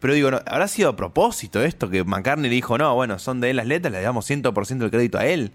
[0.00, 0.40] Pero digo, ¿no?
[0.46, 3.92] ¿habrá sido a propósito esto que McCartney dijo, no, bueno, son de él las letras,
[3.92, 5.52] le damos 100% del crédito a él?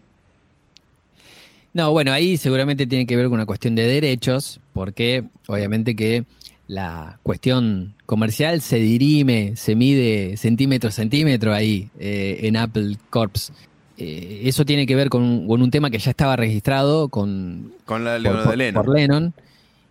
[1.73, 6.23] No, bueno, ahí seguramente tiene que ver con una cuestión de derechos, porque obviamente que
[6.67, 13.51] la cuestión comercial se dirime, se mide centímetro a centímetro ahí eh, en Apple Corps.
[13.97, 17.73] Eh, eso tiene que ver con un, con un tema que ya estaba registrado con,
[17.85, 18.85] Con la por, Leonor por- de Lennon.
[18.85, 19.33] por Lennon.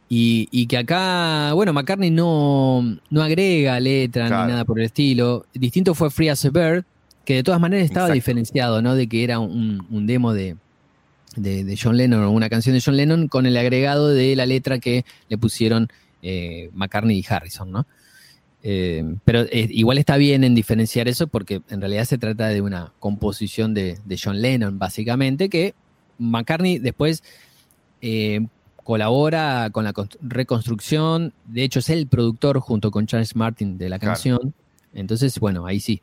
[0.09, 4.47] Y, y que acá, bueno, McCartney no, no agrega letra Claro.
[4.47, 5.47] ni nada por el estilo.
[5.55, 6.85] Distinto fue Free as a Bird,
[7.25, 8.15] que de todas maneras estaba Exacto.
[8.15, 8.95] diferenciado, ¿no?
[8.95, 10.57] De que era un, un demo de,
[11.37, 14.45] de, de John Lennon o una canción de John Lennon con el agregado de la
[14.47, 15.89] letra que le pusieron
[16.23, 17.87] eh, McCartney y Harrison, ¿no?
[18.63, 22.61] Eh, pero eh, igual está bien en diferenciar eso porque en realidad se trata de
[22.63, 25.75] una composición de, de John Lennon, básicamente, que
[26.19, 27.23] McCartney después
[28.85, 31.33] colabora con la const- reconstrucción.
[31.47, 34.13] De hecho, es el productor junto con Charles Martin de la Claro.
[34.15, 34.55] canción.
[34.93, 36.01] Entonces, bueno, ahí sí.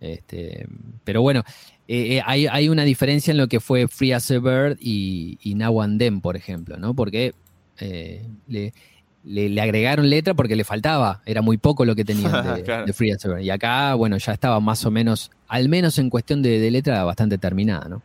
[0.00, 0.66] Este,
[1.04, 1.42] pero bueno,
[1.88, 5.38] eh, eh, hay, hay una diferencia en lo que fue Free as a Bird y,
[5.42, 6.92] y Now and Then, por ejemplo, ¿no?
[6.92, 7.32] Porque
[7.78, 8.74] eh, le,
[9.24, 12.84] le- le agregaron letra porque le faltaba, era muy poco lo que tenían de, Claro.
[12.84, 13.40] de Free as a Bird.
[13.40, 17.02] Y acá, bueno, ya estaba más o menos, al menos en cuestión de, de letra,
[17.04, 18.02] bastante terminada, ¿no?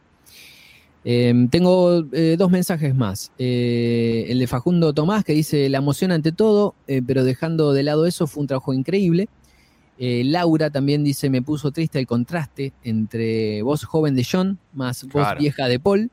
[1.05, 3.31] Eh, tengo eh, dos mensajes más.
[3.37, 7.83] Eh, el de Facundo Tomás que dice la emoción ante todo, eh, pero dejando de
[7.83, 9.27] lado eso fue un trabajo increíble.
[10.01, 15.11] Laura también dice me puso triste el contraste entre voz joven de John más voz
[15.11, 15.39] Claro.
[15.41, 16.09] vieja de Paul.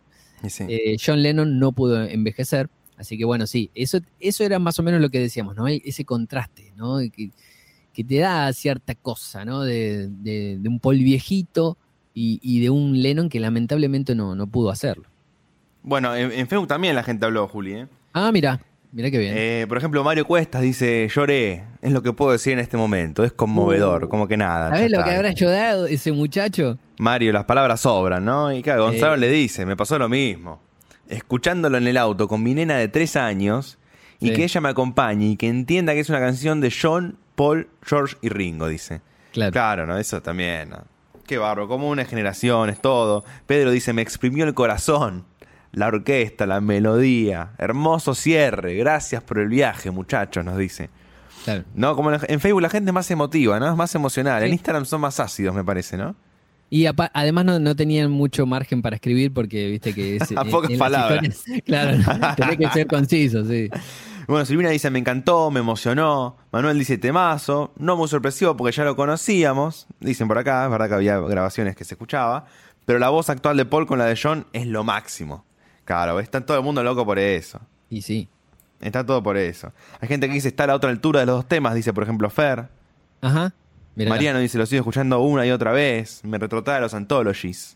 [0.49, 0.65] Sí.
[1.05, 2.69] John Lennon no pudo envejecer.
[2.97, 5.69] Así que bueno, sí, eso, eso era más o menos lo que decíamos, ¿no?
[5.69, 6.99] E- Ese contraste, ¿no?
[7.15, 7.31] Que,
[7.93, 9.63] que te da cierta cosa, ¿no?
[9.63, 11.77] De, de- de un Paul viejito
[12.17, 15.05] y, y de un Lennon que lamentablemente no, no pudo hacerlo.
[15.83, 17.75] Bueno, en, en Facebook también la gente habló, Juli.
[17.75, 17.87] ¿eh?
[18.15, 18.59] Ah, mira,
[18.91, 19.35] mira qué bien.
[19.37, 23.23] Eh, por ejemplo, Mario Cuestas dice, lloré, es lo que puedo decir en este momento,
[23.23, 24.71] es conmovedor, como que nada.
[24.71, 26.79] ¿Sabes lo que habrá llorado ese muchacho?
[26.99, 28.51] Mario, las palabras sobran, ¿no?
[28.53, 29.19] Y claro, Gonzalo Eh.
[29.19, 30.61] le dice, me pasó lo mismo.
[31.09, 33.79] Escuchándolo en el auto con mi nena de tres años
[34.19, 34.33] y Sí.
[34.35, 38.17] que ella me acompañe y que entienda que es una canción de John, Paul, George
[38.23, 39.03] y Ringo, dice.
[39.33, 39.53] Claro.
[39.53, 39.99] Claro, ¿no?
[39.99, 40.79] Eso también, ¿no?
[41.27, 43.25] Qué barro, como una generación, es todo.
[43.47, 45.25] Pedro dice, me exprimió el corazón.
[45.73, 47.51] La orquesta, la melodía.
[47.59, 48.77] Hermoso cierre.
[48.77, 50.89] Gracias por el viaje, muchachos, nos dice.
[51.45, 51.65] claro.
[51.75, 53.69] No, como en Facebook la gente es más emotiva, ¿no?
[53.69, 54.43] Es más emocional.
[54.43, 54.53] En.
[54.53, 56.15] Instagram son más ácidos, me parece, ¿no?
[56.69, 60.73] Y además no, no tenían mucho margen para escribir porque viste que es, A pocas
[60.79, 61.45] palabras.
[61.65, 61.99] claro,
[62.37, 63.69] tenés que ser conciso, sí.
[64.27, 66.37] Bueno, Silvina dice, me encantó, me emocionó.
[66.51, 67.73] Manuel dice, temazo.
[67.77, 69.87] No muy sorpresivo porque ya lo conocíamos.
[70.01, 72.47] Dicen por acá, es verdad que había grabaciones que se escuchaba.
[72.85, 75.45] Pero la voz actual de Paul con la de John es lo máximo.
[75.85, 77.61] Claro, está todo el mundo loco por eso.
[77.89, 78.29] Y sí.
[78.81, 79.73] Está todo por eso.
[80.01, 82.03] Hay gente que dice, está a la otra altura de los dos temas, dice por
[82.03, 82.69] ejemplo Fer.
[83.21, 83.53] Ajá.
[83.95, 84.11] Mirá.
[84.11, 86.23] Mariano dice, lo sigo escuchando una y otra vez.
[86.25, 87.76] Me retrotrae a los anthologies.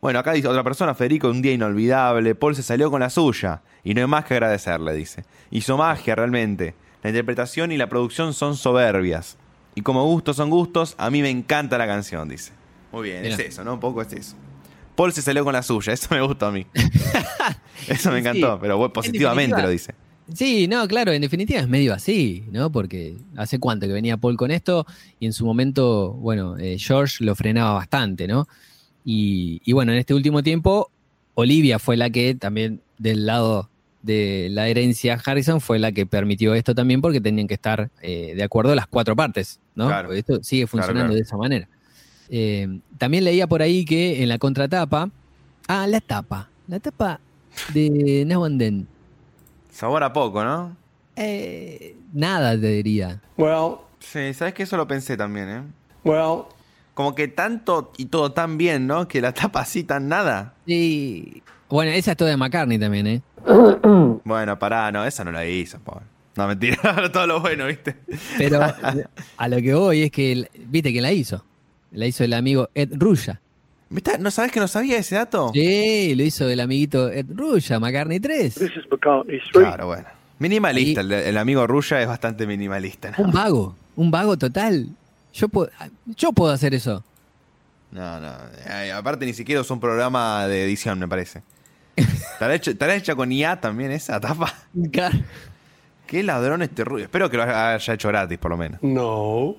[0.00, 2.34] Bueno, acá dice otra persona, Federico, un día inolvidable.
[2.34, 3.62] Paul se salió con la suya.
[3.82, 5.24] Y no hay más que agradecerle, dice.
[5.50, 6.74] Hizo magia realmente.
[7.02, 9.36] La interpretación y la producción son soberbias.
[9.74, 12.52] Y como gustos son gustos, a mí me encanta la canción, dice.
[12.92, 13.74] Muy bien, es eso, ¿no?
[13.74, 14.36] Un poco es eso.
[14.94, 16.66] Paul se salió con la suya, eso me gusta a mí.
[17.88, 18.20] eso me Sí.
[18.28, 19.94] encantó, pero positivamente lo dice.
[20.34, 22.70] Sí, no, claro, en definitiva es medio así, ¿no?
[22.70, 24.86] Porque hace cuánto que venía Paul con esto
[25.18, 28.46] y en su momento, bueno, eh, George lo frenaba bastante, ¿no?
[29.10, 30.90] Y, y bueno, en este último tiempo,
[31.34, 33.70] Olivia fue la que también del lado
[34.02, 38.34] de la herencia Harrison fue la que permitió esto también porque tenían que estar eh,
[38.36, 39.86] de acuerdo las cuatro partes, ¿no?
[39.86, 40.08] Claro.
[40.08, 41.14] Porque esto sigue funcionando claro.
[41.14, 41.68] de esa manera.
[42.28, 45.10] Eh, también leía por ahí que en la contratapa,
[45.68, 47.18] ah, la tapa, la tapa
[47.72, 48.88] de Now and Then,
[49.70, 50.76] Sabor a poco, ¿no?
[51.16, 53.22] eh, nada te diría.
[53.38, 55.62] Well, Sí, sabes que eso lo pensé también, ¿eh?
[56.04, 56.44] Well,
[56.98, 59.06] Como que tanto y todo tan bien, ¿no?
[59.06, 60.54] Que la tapa así tan nada.
[60.66, 63.22] Y bueno, esa es toda de McCartney también, ¿eh?
[64.24, 66.06] Bueno, pará, no, esa no la hizo, pobre.
[66.34, 66.76] No, mentira,
[67.12, 67.94] todo lo bueno, ¿viste?
[68.36, 68.60] Pero
[69.36, 71.44] a lo que voy es que, viste que la hizo.
[71.92, 73.40] La hizo el amigo Ed Rulla.
[73.90, 74.18] ¿Viste?
[74.18, 75.52] ¿No sabes que no sabía ese dato?
[75.54, 78.54] Sí, lo hizo el amiguito Ed Rulla, McCartney 3.
[78.56, 79.38] this is McCartney.
[79.52, 80.08] Claro, bueno.
[80.40, 83.14] Minimalista, el, el amigo Rulla es bastante minimalista.
[83.18, 84.88] Un vago, un vago total.
[85.38, 85.70] Yo puedo,
[86.04, 87.04] yo puedo hacer eso.
[87.92, 88.32] no, no.
[88.66, 91.42] Ay, aparte ni siquiera es un programa de edición, me parece.
[91.96, 94.52] ¿Estará hecho, estará hecha con IA también esa tapa?
[94.90, 95.18] Claro.
[96.08, 97.04] Qué ladrón este rubio.
[97.04, 98.82] Espero que lo haya hecho gratis, por lo menos.
[98.82, 99.54] No.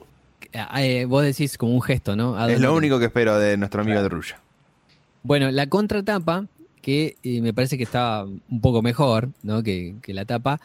[0.51, 2.35] Eh, vos decís como un gesto, ¿no?
[2.35, 4.39] ¿A Es lo único que espero de nuestro amigo de Rulla.
[5.23, 6.45] Bueno, la contratapa,
[6.81, 9.63] que eh, me parece que está un poco mejor ¿no?
[9.63, 10.59] que, que la tapa,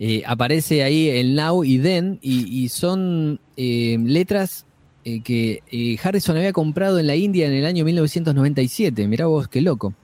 [0.00, 4.64] eh, aparece ahí el now y then, y, son eh, letras
[5.04, 9.08] eh, que Harrison había comprado en la India en el año 1997.
[9.08, 9.94] Mirá vos, qué loco.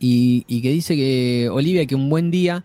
[0.00, 2.64] Y, y que dice que Olivia, que un buen día,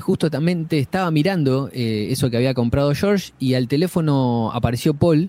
[0.00, 5.28] justamente estaba mirando eso que había comprado George, y al teléfono apareció Paul.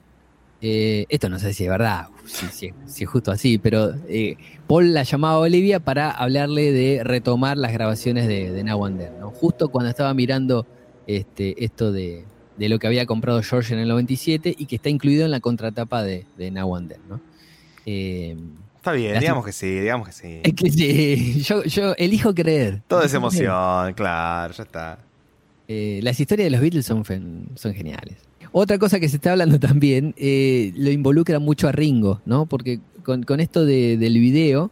[0.67, 4.35] Eh, esto no sé si es verdad, si, si- si es justo así, pero eh,
[4.65, 8.97] Paul la llamaba a Olivia para hablarle de retomar las grabaciones de, de Now and
[8.99, 9.29] Then, ¿no?
[9.29, 10.65] Justo cuando estaba mirando
[11.05, 12.23] este, esto de,
[12.57, 15.39] de lo que había comprado George en el 97 y que está incluido en la
[15.39, 17.19] contratapa de, de Now and Then, ¿no?
[17.85, 18.35] Eh,
[18.77, 20.39] Está bien, digamos que sí, digamos que sí.
[20.43, 22.81] es que sí, yo, yo elijo creer.
[22.87, 24.97] Todo es emoción, claro, ya está.
[25.67, 27.03] Eh, las historias de los Beatles son
[27.73, 28.17] geniales.
[28.57, 32.45] Otra cosa que se está hablando también, eh, lo involucra mucho a Ringo, ¿no?
[32.45, 34.71] Porque con, con esto de- del video,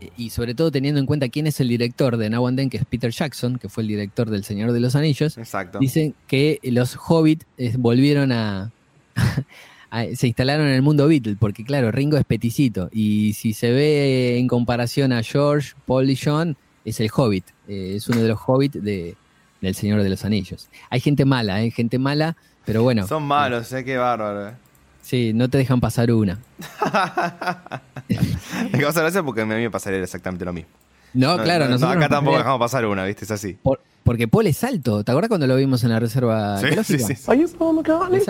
[0.00, 2.70] eh, y sobre todo teniendo en cuenta quién es el director de Now and Then,
[2.70, 5.78] que es Peter Jackson, que fue el director del Señor de los Anillos, Exacto.
[5.80, 8.72] dicen que los Hobbit eh, volvieron a,
[9.90, 13.70] a- se instalaron en el mundo Beatle, porque claro, Ringo es peticito, y si se
[13.70, 18.28] ve en comparación a George, Paul y John, es el Hobbit, eh, es uno de
[18.28, 19.14] los Hobbit de,
[19.60, 20.68] del Señor de los Anillos.
[20.88, 21.70] Hay gente mala, ¿eh?
[21.70, 24.48] gente mala, pero bueno, Son malos, eh, qué bárbaro.
[24.48, 24.52] eh.
[25.02, 26.38] sí, no te dejan pasar una.
[28.72, 30.70] Me causa gracia porque a mí me pasaría exactamente lo mismo.
[31.12, 33.24] No, claro, no, nosotros acá nos tampoco dejamos pasar una, ¿viste?
[33.24, 33.56] Es así.
[33.62, 36.98] por- porque Paul es alto, ¿te acuerdas cuando lo vimos en la reserva Sí, sí,
[36.98, 37.32] sí, sí.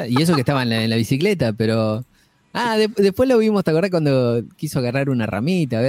[0.09, 2.05] Y eso que estaba en la, en la bicicleta, pero.
[2.53, 5.83] Ah, de- después lo vimos, ¿te acordás cuando quiso agarrar una ramita?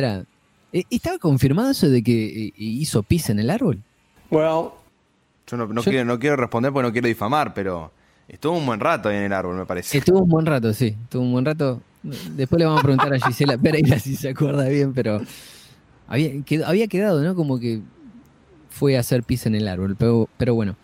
[0.74, 3.84] Eh, ¿Estaba confirmado eso de que eh, hizo pis en el árbol?
[4.32, 4.70] Well,
[5.48, 7.92] Yo no, no Yo- quiero, no quiero responder porque no quiero difamar, pero
[8.28, 9.98] estuvo un buen rato ahí en el árbol, me parece.
[9.98, 10.96] Estuvo un buen rato, sí.
[11.04, 11.82] Estuvo un buen rato.
[12.04, 15.22] Después le vamos a preguntar a Gisela Pereira si se acuerda bien, pero.
[16.08, 17.34] Había, quedó- había quedado, ¿no?
[17.36, 17.82] Como que
[18.70, 20.76] fue a hacer pis en el árbol, pero, pero bueno.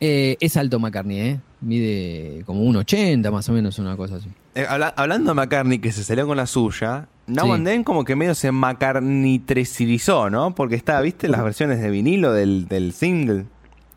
[0.00, 1.40] Eh, es alto McCartney, ¿eh?
[1.62, 4.28] Mide como un 80 más o menos, una cosa así.
[4.54, 7.50] Eh, habla- hablando de McCartney, que se salió con la suya, Now Sí.
[7.52, 10.54] and Then como que medio se McCartneytresilizó, ¿no?
[10.54, 11.28] Porque está, ¿viste?
[11.28, 13.46] Las versiones de vinilo del, del single.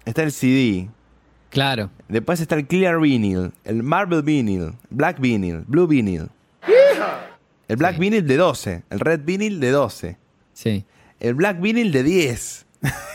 [0.05, 0.89] Está el CD.
[1.49, 1.89] Claro.
[2.07, 6.29] Después está el Clear Vinyl, el Marble Vinyl, Black Vinyl, Blue Vinyl.
[7.67, 7.99] El Black Sí.
[8.01, 10.17] Vinyl de 12, el Red Vinyl de 12,
[10.53, 10.83] Sí.
[11.19, 12.65] el Black Vinyl de 10.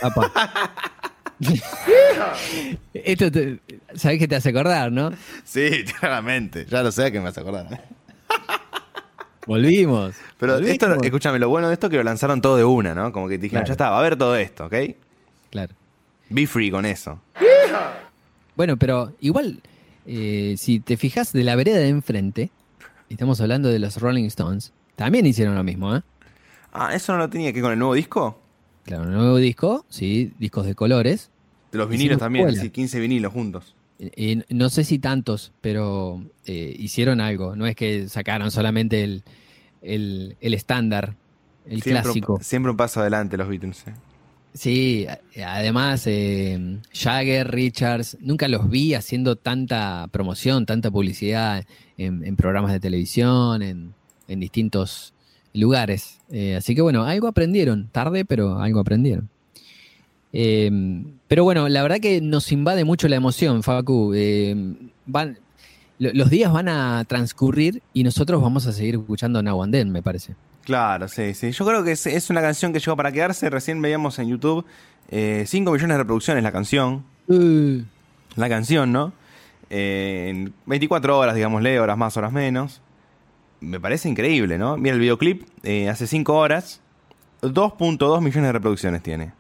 [0.02, 0.32] Apa.
[2.94, 3.58] Esto, te,
[3.94, 5.10] ¿sabés qué te hace acordar, no?
[5.44, 6.66] Sí, claramente.
[6.66, 7.66] Ya lo sé que me vas a acordar.
[9.46, 10.14] Volvimos.
[10.38, 10.72] Pero Volvimos.
[10.72, 13.12] esto, escúchame, lo bueno de esto es que lo lanzaron todo de una, ¿no?
[13.12, 13.68] Como que te dijeron, Claro.
[13.68, 14.74] ya está, va a haber todo esto, ¿ok?
[15.50, 15.74] Claro.
[16.30, 17.20] Be free con eso.
[18.56, 19.60] Bueno, pero igual,
[20.06, 22.50] eh, si te fijas de la vereda de enfrente,
[23.08, 26.02] estamos hablando de los Rolling Stones, también hicieron lo mismo, ¿eh?
[26.72, 28.38] Ah, ¿eso no lo tenía que con el nuevo disco?
[28.84, 31.30] Claro, un nuevo disco, sí, discos de colores.
[31.72, 32.62] De los vinilos también, escuela.
[32.62, 33.74] sí, 15 vinilos juntos.
[33.98, 37.56] Eh, eh, no sé si tantos, pero eh, hicieron algo.
[37.56, 39.22] No es que sacaron solamente el,
[39.82, 41.14] el, el estándar,
[41.66, 42.34] el siempre, clásico.
[42.34, 43.84] Un, siempre un paso adelante los Beatles.
[43.86, 43.94] eh.
[44.54, 51.64] Sí, a- además eh, Jagger, Richards, nunca los vi haciendo tanta promoción, tanta publicidad
[51.98, 53.94] en, en programas de televisión, en,
[54.40, 55.12] distintos
[55.52, 56.20] lugares.
[56.30, 59.28] Eh, así que bueno, algo aprendieron, tarde, pero algo aprendieron.
[60.32, 60.70] Eh,
[61.28, 64.12] pero bueno, la verdad que nos invade mucho la emoción, Facu.
[64.14, 64.54] Eh,
[65.06, 65.38] van,
[65.98, 70.02] lo- los días van a transcurrir y nosotros vamos a seguir escuchando and Then, me
[70.02, 70.34] parece.
[70.64, 71.50] Claro, sí, sí.
[71.52, 73.50] Yo creo que es, es una canción que llegó para quedarse.
[73.50, 74.64] Recién veíamos en YouTube
[75.10, 77.04] 5 millones de reproducciones la canción.
[77.28, 79.12] La canción, ¿no?
[79.70, 82.80] Eh, en 24 horas, digámosle, horas más, horas menos.
[83.60, 84.76] Me parece increíble, ¿no?
[84.76, 86.80] Mira el videoclip, eh, hace 5 horas,
[87.42, 89.32] 2.2 millones de reproducciones tiene.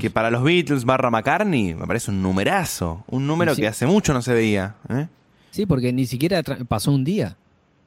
[0.00, 3.04] Que para los Beatles barra McCartney me parece un numerazo.
[3.06, 3.60] Un número Sí.
[3.60, 4.74] que hace mucho no se veía.
[4.88, 5.06] ¿eh?
[5.50, 7.36] Sí, porque ni siquiera pasó un día.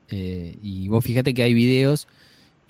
[0.10, 2.08] Eh, y vos fíjate que hay videos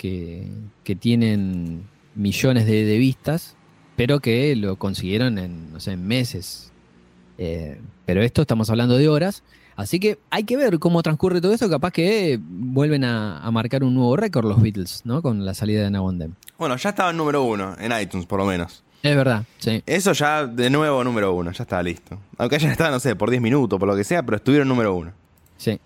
[0.01, 0.47] que,
[0.83, 1.83] que tienen
[2.15, 3.55] millones de, de vistas,
[3.95, 6.71] pero que lo consiguieron en, no sé, en meses.
[7.37, 9.43] Eh, pero esto estamos hablando de horas.
[9.75, 11.69] Así que hay que ver cómo transcurre todo esto.
[11.69, 15.21] Capaz que vuelven a, a marcar un nuevo récord los Beatles, ¿no?
[15.21, 16.35] Con la salida de Then.
[16.57, 18.83] Bueno, ya estaba en número uno, en iTunes por lo menos.
[19.03, 19.83] Es verdad, sí.
[19.85, 22.17] Eso ya de nuevo número uno, ya estaba listo.
[22.39, 24.95] Aunque hayan estado, no sé, por 10 minutos, por lo que sea, pero estuvieron número
[24.95, 25.11] uno.
[25.57, 25.79] Sí.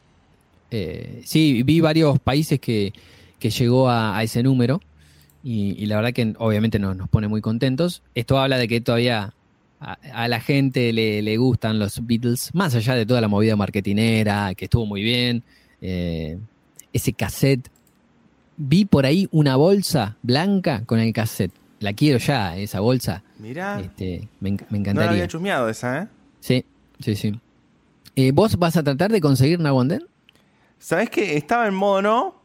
[0.71, 2.93] Eh, sí, vi varios países que,
[3.39, 4.81] que llegó a, a ese número
[5.43, 8.01] y, y la verdad que obviamente nos, nos pone muy contentos.
[8.15, 9.33] Esto habla de que todavía
[9.79, 13.55] a, a la gente le, le gustan los Beatles, más allá de toda la movida
[13.55, 15.43] marketinera, que estuvo muy bien.
[15.81, 16.37] eh,
[16.93, 17.67] ese cassette.
[18.57, 21.51] Vi por ahí una bolsa blanca con el cassette.
[21.81, 23.21] La quiero ya, esa bolsa.
[23.37, 25.09] Mirá, Este, me, enc- me no la encantaría.
[25.11, 26.07] había chusmeado esa, ¿eh?
[26.39, 26.63] sí,
[27.01, 27.33] sí, sí.
[28.15, 30.05] Eh, ¿Vos vas a tratar de conseguir and Then?
[30.79, 32.41] ¿Sabés que Estaba en modo no,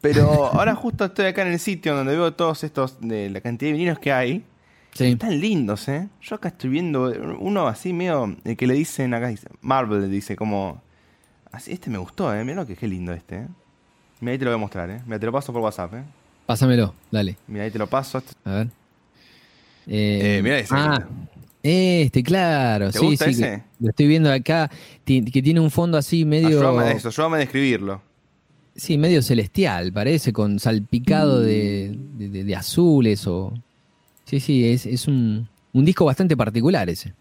[0.00, 3.68] pero ahora justo estoy acá en el sitio donde veo todos estos, de la cantidad
[3.70, 4.44] de vinilos que hay.
[4.94, 5.06] Sí.
[5.06, 6.08] Están lindos, ¿eh?
[6.20, 10.36] Yo acá estoy viendo uno así medio, el que le dicen acá, dice, Marvel, dice
[10.36, 10.82] como...
[11.50, 12.44] Así, este me gustó, ¿eh?
[12.44, 13.46] Mira lo que qué lindo este, ¿eh?
[14.20, 15.00] Mira, ahí te lo voy a mostrar, ¿eh?
[15.06, 16.02] Mira, te lo paso por WhatsApp, ¿eh?
[16.46, 17.36] Pásamelo, dale.
[17.46, 18.22] Mira, ahí te lo paso.
[18.44, 18.66] A ver.
[19.86, 20.74] Eh, Eh, mirá ese.
[20.76, 21.06] Ah,
[21.62, 22.90] este, claro.
[22.90, 23.30] ¿Te sí, gusta sí.
[23.32, 23.62] ese?
[23.80, 24.70] Lo estoy viendo acá.
[25.04, 26.48] Que tiene un fondo así medio.
[26.48, 28.02] Ayúdame a eso, ayúdame a describirlo.
[28.74, 33.52] Sí, medio celestial, parece, con salpicado de, de- de- de azules o.
[34.24, 37.12] Sí, sí, es, es un, un disco bastante particular ese.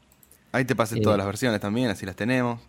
[0.54, 1.02] Ahí te pasé Eh.
[1.02, 2.60] todas las versiones también, así las tenemos.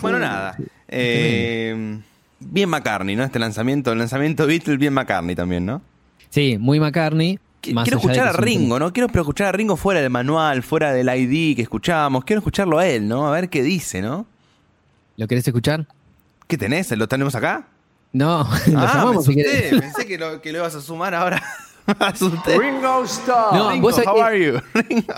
[0.00, 0.56] Bueno, nada.
[0.88, 1.98] Eh,
[2.40, 3.24] bien McCartney, ¿no?
[3.24, 5.82] Este lanzamiento, el lanzamiento Beatles, bien McCartney también, ¿no?
[6.30, 7.38] Sí, muy McCartney.
[7.60, 8.92] Quiero escuchar a Ringo, ¿no?
[8.92, 12.24] Quiero escuchar a Ringo fuera del manual, fuera del ID que escuchábamos.
[12.24, 13.26] Quiero escucharlo a él, ¿no?
[13.26, 14.26] A ver qué dice, ¿no?
[15.16, 15.86] ¿Lo querés escuchar?
[16.46, 16.90] ¿Qué tenés?
[16.96, 17.66] ¿Lo tenemos acá?
[18.12, 19.62] No, lo ah, llamamos me si asusté.
[19.62, 19.80] querés.
[19.80, 21.42] Pensé que lo, que lo ibas a sumar ahora.
[22.46, 23.54] Ringo Starr.
[23.54, 24.60] No, Ringo, vos how que- are you?
[24.74, 25.14] Ringo.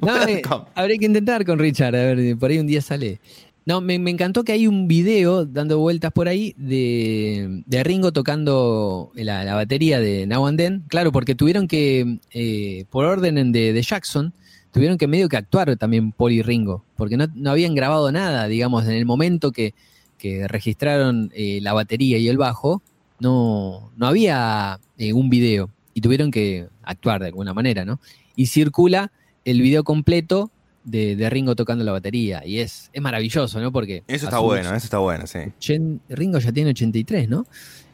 [0.00, 3.20] No, eh, que intentar con Richard, a ver, por ahí un día sale.
[3.64, 8.12] No, me, me encantó que hay un video dando vueltas por ahí de, de Ringo
[8.12, 10.84] tocando la, la batería de Now and Then.
[10.88, 14.34] Claro, porque tuvieron que, eh, por orden de, de Jackson,
[14.72, 18.48] tuvieron que medio que actuar también Paul y Ringo, porque no, no habían grabado nada,
[18.48, 19.74] digamos, en el momento que,
[20.22, 22.80] que registraron eh, la batería y el bajo,
[23.18, 27.98] no, no había eh, un video y tuvieron que actuar de alguna manera, ¿no?
[28.36, 29.10] Y circula
[29.44, 30.52] el video completo
[30.84, 33.72] de, de Ringo tocando la batería y es, es maravilloso, ¿no?
[33.72, 35.38] Porque Eso está bueno, eso está bueno, sí.
[35.58, 37.44] ochen- Ringo ya tiene 83, ¿no?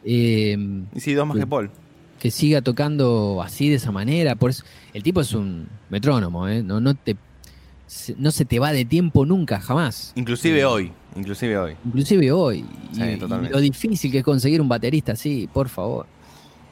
[0.05, 0.57] Eh,
[0.95, 1.71] Y sí, dos más que Paul.
[2.19, 6.63] que siga tocando así de esa manera, por eso, el tipo es un metrónomo, ¿eh?
[6.63, 7.17] No, no, te,
[8.17, 10.13] no se te va de tiempo nunca, jamás.
[10.15, 11.77] Inclusive hoy, inclusive hoy.
[11.85, 12.65] Inclusive hoy.
[12.93, 16.07] Sí, y, lo difícil que es conseguir un baterista así, por favor.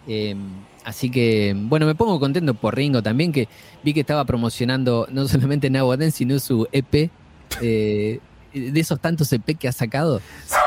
[0.07, 0.37] Eh,
[0.85, 3.49] así que, bueno, me pongo contento por Ringo también, que
[3.83, 7.11] vi que estaba promocionando no solamente Then, sino su EP.
[7.61, 8.21] eh,
[8.53, 10.21] de esos tantos EP que ha sacado.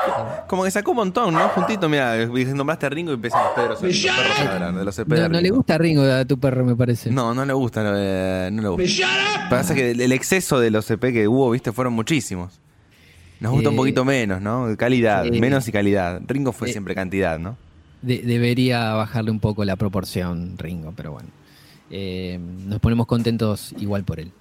[0.48, 1.48] Como que sacó un montón, ¿no?
[1.50, 5.16] Juntito, mira, nombraste a Ringo y empezamos Pedro sobre los perros de los EP de
[5.22, 5.56] No, no le Ringo.
[5.58, 7.12] gusta a Ringo a tu perro, me parece.
[7.12, 9.08] No, no le gusta, no, eh, no le gusta.
[9.50, 12.60] Pasa que el el exceso de los EP que hubo, viste, fueron muchísimos.
[13.40, 14.68] Nos gusta un Eh, poquito menos, ¿no?
[14.78, 16.22] Calidad, eh, menos y calidad.
[16.28, 17.56] Ringo fue eh, siempre cantidad, ¿no?
[18.02, 21.30] De- debería bajarle un poco la proporción, Ringo, pero bueno.
[21.92, 24.32] Eh, nos ponemos contentos igual por él.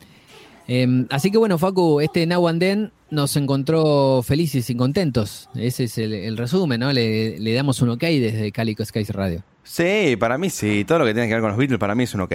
[0.69, 5.49] Eh, así que bueno, Facu, este Now and Then nos encontró felices y contentos.
[5.55, 6.93] Ese es el, el resumen, ¿no?
[6.93, 9.43] Le, le damos un ok desde Calico Skies Radio.
[9.65, 10.85] Sí, para mí sí.
[10.87, 12.35] Todo lo que tiene que ver con los Beatles para mí es un ok.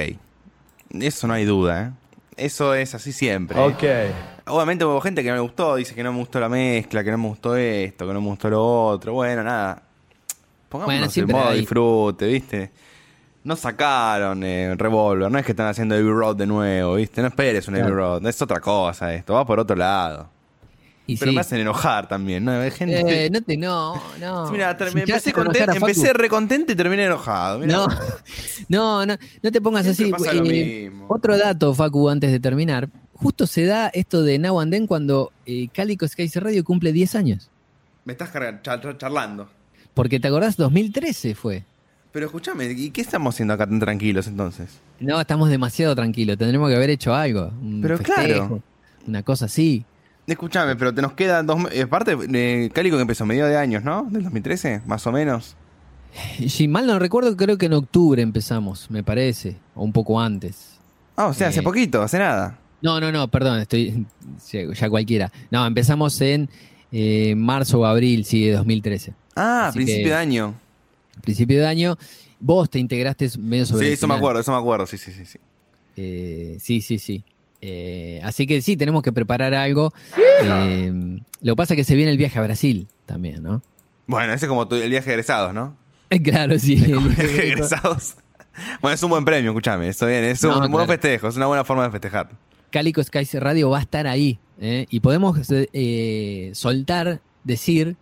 [1.00, 1.92] Eso no hay duda, ¿eh?
[2.36, 3.60] Eso es así siempre.
[3.60, 3.84] Ok.
[4.48, 7.12] Obviamente hubo gente que no le gustó, dice que no me gustó la mezcla, que
[7.12, 9.14] no me gustó esto, que no me gustó lo otro.
[9.14, 9.84] Bueno, nada.
[10.70, 12.72] Pongámonos Bueno, en siempre modo hay- disfrute, ¿viste?
[13.44, 17.22] No sacaron eh, Revolver, no es que están haciendo Abbey Road de nuevo, ¿viste?
[17.22, 17.96] No esperes un Claro.
[17.96, 20.30] Road, es otra cosa esto, va por otro lado.
[21.06, 22.54] Y Pero sí, me hacen enojar también, ¿no?
[22.54, 23.26] Hay gente...
[23.26, 24.50] eh, no te, no, no.
[24.52, 25.34] Mira, Si me empecé,
[25.76, 27.60] empecé recontento y terminé enojado.
[27.60, 27.74] mirá.
[27.74, 27.88] No,
[28.70, 30.38] no, no, no te pongas Siempre así.
[30.38, 32.88] lo Eh, otro dato, Facu, antes de terminar.
[33.16, 37.16] Justo se da esto de Now and Then cuando eh, Calico Skies Radio cumple 10
[37.16, 37.50] años.
[38.06, 38.32] Me estás
[38.98, 39.50] charlando.
[39.94, 41.66] Porque te acordás, 2013 fue.
[42.14, 44.70] Pero escúchame, ¿y qué estamos haciendo acá tan tranquilos entonces?
[45.00, 46.38] No, estamos demasiado tranquilos.
[46.38, 47.52] Tendremos que haber hecho algo.
[47.62, 48.64] un Pero festejo, claro.
[49.08, 49.84] Una cosa así.
[50.28, 51.60] Escúchame, pero te nos quedan dos...
[51.60, 54.08] me- eh, Aparte, eh, Cálico que empezó medio de años, ¿no?
[54.10, 55.56] Del 2013, más o menos.
[56.48, 59.58] Si mal no recuerdo, creo que en octubre empezamos, me parece.
[59.76, 60.78] O un poco antes.
[61.16, 62.60] Ah, o sea, hace Eh, poquito, hace nada.
[62.82, 64.06] No, no, no, perdón, estoy
[64.52, 65.32] ya ya cualquiera.
[65.50, 66.48] No, empezamos en
[66.92, 69.14] eh, marzo o abril, sí, de 2013.
[69.36, 70.54] Ah, Así principio que- de año.
[71.22, 71.98] Principio de año.
[72.40, 75.12] Vos te integraste medio sobre Sí, el eso me acuerdo, eso me acuerdo, sí, sí,
[75.12, 75.26] sí.
[75.26, 75.40] sí.
[75.96, 77.24] Eh, sí, sí, sí.
[77.62, 79.94] Eh, así que sí, tenemos que preparar algo.
[80.44, 80.92] Eh,
[81.42, 83.62] lo que pasa es que se viene el viaje a Brasil también, ¿no?
[84.08, 85.78] Bueno, ese es como tu- el viaje de egresados, ¿no?
[86.24, 86.74] Claro, sí.
[86.84, 88.16] El el- viaje de egresados.
[88.82, 89.88] Bueno, es un buen premio, escúchame.
[89.88, 90.88] Eso bien, es un No, buen claro.
[90.88, 92.30] festejo, es una buena forma de festejar.
[92.70, 94.38] Calico Skies Radio va a estar ahí.
[94.60, 94.86] ¿eh?
[94.90, 95.38] Y podemos
[96.54, 97.96] soltar, decir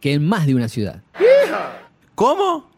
[0.00, 1.02] que en más de una ciudad.
[2.16, 2.68] ¿Cómo?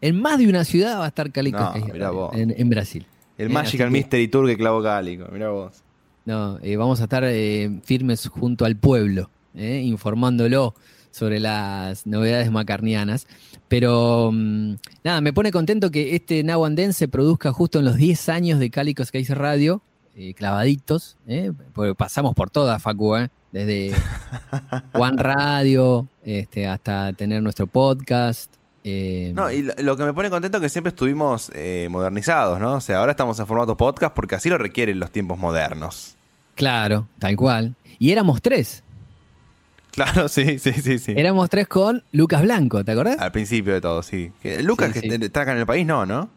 [0.00, 2.34] En más de una ciudad va a estar Calico No, mirá vos.
[2.34, 3.04] en, en Brasil.
[3.36, 5.82] El Eh, Magical Mystery Tour que clavó Cálico, mira vos.
[6.24, 10.74] No, eh, vamos a estar eh, firmes junto al pueblo, eh, informándolo
[11.10, 13.26] sobre las novedades macarnianas.
[13.68, 14.74] Pero mm,
[15.04, 18.28] nada, me pone contento que este Now and Then se produzca justo en los 10
[18.28, 19.82] años de Cálico Skies Radio,
[20.14, 23.92] eh, clavaditos, eh, porque pasamos por todas, Facu, eh, desde
[24.94, 28.55] One Radio este, hasta tener nuestro podcast.
[28.88, 32.74] Eh, No, y lo, que me pone contento es que siempre estuvimos eh, modernizados, ¿no?
[32.74, 36.14] O sea, ahora estamos en formato podcast porque así lo requieren los tiempos modernos.
[36.54, 37.74] Claro, tal cual.
[37.98, 38.84] Y éramos tres.
[39.90, 41.14] Claro, sí, sí, sí, sí.
[41.16, 43.18] Éramos tres con Lucas Blanco, ¿te acordás?
[43.18, 44.30] Al principio de todo, sí.
[44.62, 45.18] Lucas, Sí, que sí.
[45.20, 46.30] está acá en el país, no, ¿no?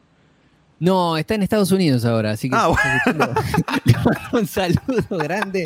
[0.80, 2.72] No, está en Estados Unidos ahora, así que Ah,
[3.06, 3.34] escuchando,
[3.84, 5.66] le mando un saludo grande.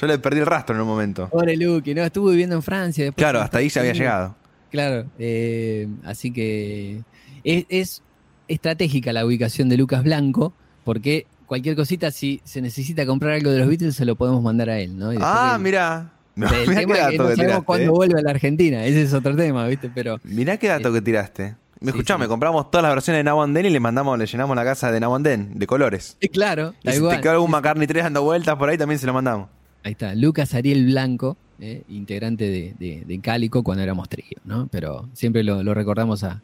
[0.00, 1.28] Yo le perdí el rastro en un momento.
[1.28, 2.02] Pobre Luke, ¿no?
[2.02, 3.04] Estuvo viviendo en Francia.
[3.04, 4.34] después Claro, hasta ahí ya había llegado.
[4.70, 7.02] Claro, eh, así que
[7.44, 8.02] es, es
[8.48, 10.52] estratégica la ubicación de Lucas Blanco,
[10.84, 14.70] porque cualquier cosita, si se necesita comprar algo de los Beatles, se lo podemos mandar
[14.70, 15.10] a él, ¿no?
[15.20, 16.12] Ah, mira.
[16.36, 17.64] No, el mirá tema qué es que dato no que sabemos tiraste.
[17.64, 17.94] cuándo eh.
[17.94, 19.90] vuelve a la Argentina, ese es otro tema, ¿viste?
[19.94, 21.54] Pero Mirá qué dato que tiraste.
[21.80, 22.28] Me Sí, escuchame, sí.
[22.28, 24.92] compramos todas las versiones de Now and Then y le mandamos, le llenamos la casa
[24.92, 26.18] de Now and Then, de colores.
[26.20, 27.16] eh, claro, Y si cual.
[27.16, 29.48] te quedó algún McCartney 3 dando vueltas por ahí, también se lo mandamos.
[29.82, 34.68] Ahí está, Lucas Ariel Blanco, eh, integrante de, de- Cálico cuando éramos trío, ¿no?
[34.70, 36.42] Pero siempre lo, recordamos a,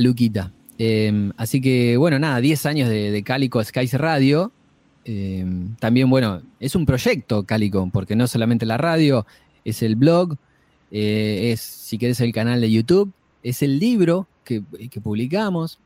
[0.00, 0.52] Luquita.
[0.78, 4.50] Eh, así que, bueno, nada, 10 años de, de Cálico Skies Radio.
[5.04, 5.44] Eh,
[5.78, 9.26] también, bueno, es un proyecto Cálico, porque no solamente la radio,
[9.64, 10.36] es el blog,
[10.90, 13.12] eh, es, si querés, el canal de YouTube,
[13.42, 15.78] es el libro que, que publicamos.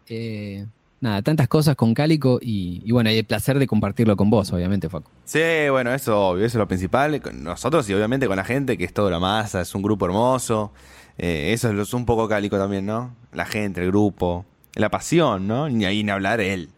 [1.00, 4.52] Nada, tantas cosas con Cálico y, y bueno, y el placer de compartirlo con vos,
[4.52, 5.10] obviamente, Facu.
[5.24, 5.40] Sí,
[5.70, 7.20] bueno, eso obvio, eso es lo principal.
[7.34, 10.72] Nosotros y obviamente con la gente, que es toda la masa, es un grupo hermoso.
[11.18, 13.14] Eh, eso es lo- es un poco cálico también, ¿no?
[13.32, 14.44] La gente, el grupo,
[14.74, 15.68] la pasión, ¿no?
[15.68, 16.70] Ni ahí ni hablar él.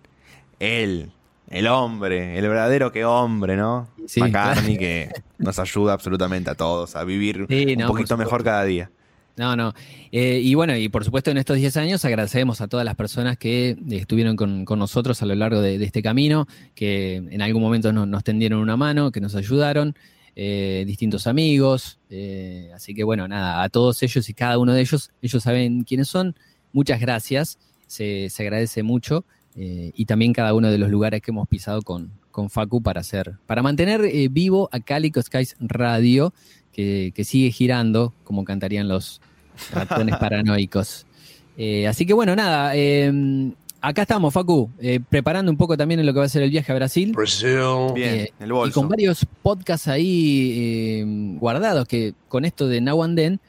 [0.58, 1.10] Él,
[1.48, 3.88] el hombre, el verdadero que hombre, ¿no?
[4.06, 8.42] Sí, McCartney que nos ayuda absolutamente a todos a vivir Sí, un no, poquito mejor
[8.44, 8.90] cada día.
[9.40, 9.72] No, no.
[10.12, 13.38] Eh, y bueno, y por supuesto en estos 10 años agradecemos a todas las personas
[13.38, 17.90] que eh, estuvieron con, nosotros a lo largo de, este camino, que en algún momento
[17.90, 19.94] no- nos tendieron una mano, que nos ayudaron,
[20.36, 21.98] eh, distintos amigos.
[22.74, 26.08] así que bueno, nada, a todos ellos y cada uno de ellos, ellos saben quiénes
[26.08, 26.36] son.
[26.74, 29.24] Muchas gracias, se, se agradece mucho.
[29.56, 33.36] y también cada uno de los lugares que hemos pisado con, con Facu para hacer,
[33.46, 36.34] para mantener vivo a Calico Skies Radio,
[36.72, 39.20] que, que sigue girando, como cantarían los
[39.72, 41.06] ratones paranoicos.
[41.56, 43.12] Eh, así que bueno, nada, eh,
[43.80, 46.50] acá estamos, Facu, eh, preparando un poco también en lo que va a ser el
[46.50, 47.12] viaje a Brasil.
[47.12, 47.58] Brasil.
[47.94, 48.80] Bien, Eh, el Y bolso.
[48.80, 51.04] con varios podcasts ahí eh,
[51.38, 53.40] guardados que con esto de Now and Then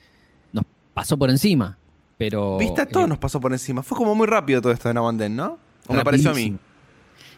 [0.54, 1.78] nos pasó por encima.
[2.18, 2.58] Pero.
[2.58, 3.82] Viste, a todos eh, nos pasó por encima.
[3.82, 5.58] Fue como muy rápido todo esto de Now and Then, ¿no?
[5.88, 6.56] O me pareció a mí.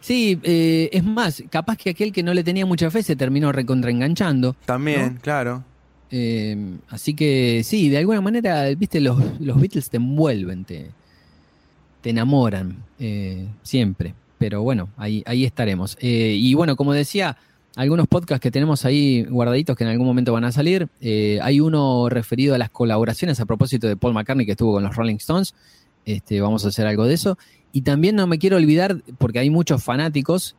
[0.02, 3.54] Sí, eh, es más, capaz que aquel que no le tenía mucha fe se terminó
[3.54, 4.54] recontraenganchando.
[4.66, 5.64] También, claro.
[6.16, 6.55] Eh,
[6.89, 10.91] así que sí, de alguna manera, viste, los, los Beatles te envuelven, te,
[12.01, 14.14] te enamoran, eh, siempre.
[14.38, 15.97] Pero bueno, ahí, ahí estaremos.
[16.01, 17.38] Eh, y bueno, como decía,
[17.76, 20.88] algunos podcasts que tenemos ahí guardaditos que en algún momento van a salir.
[21.01, 24.84] eh, hay uno referido a las colaboraciones a propósito de Paul McCartney que estuvo con
[24.84, 25.55] los Rolling Stones.
[26.05, 27.39] Este, vamos a hacer algo de eso.
[27.72, 30.55] Y también no me quiero olvidar, porque hay muchos fanáticos,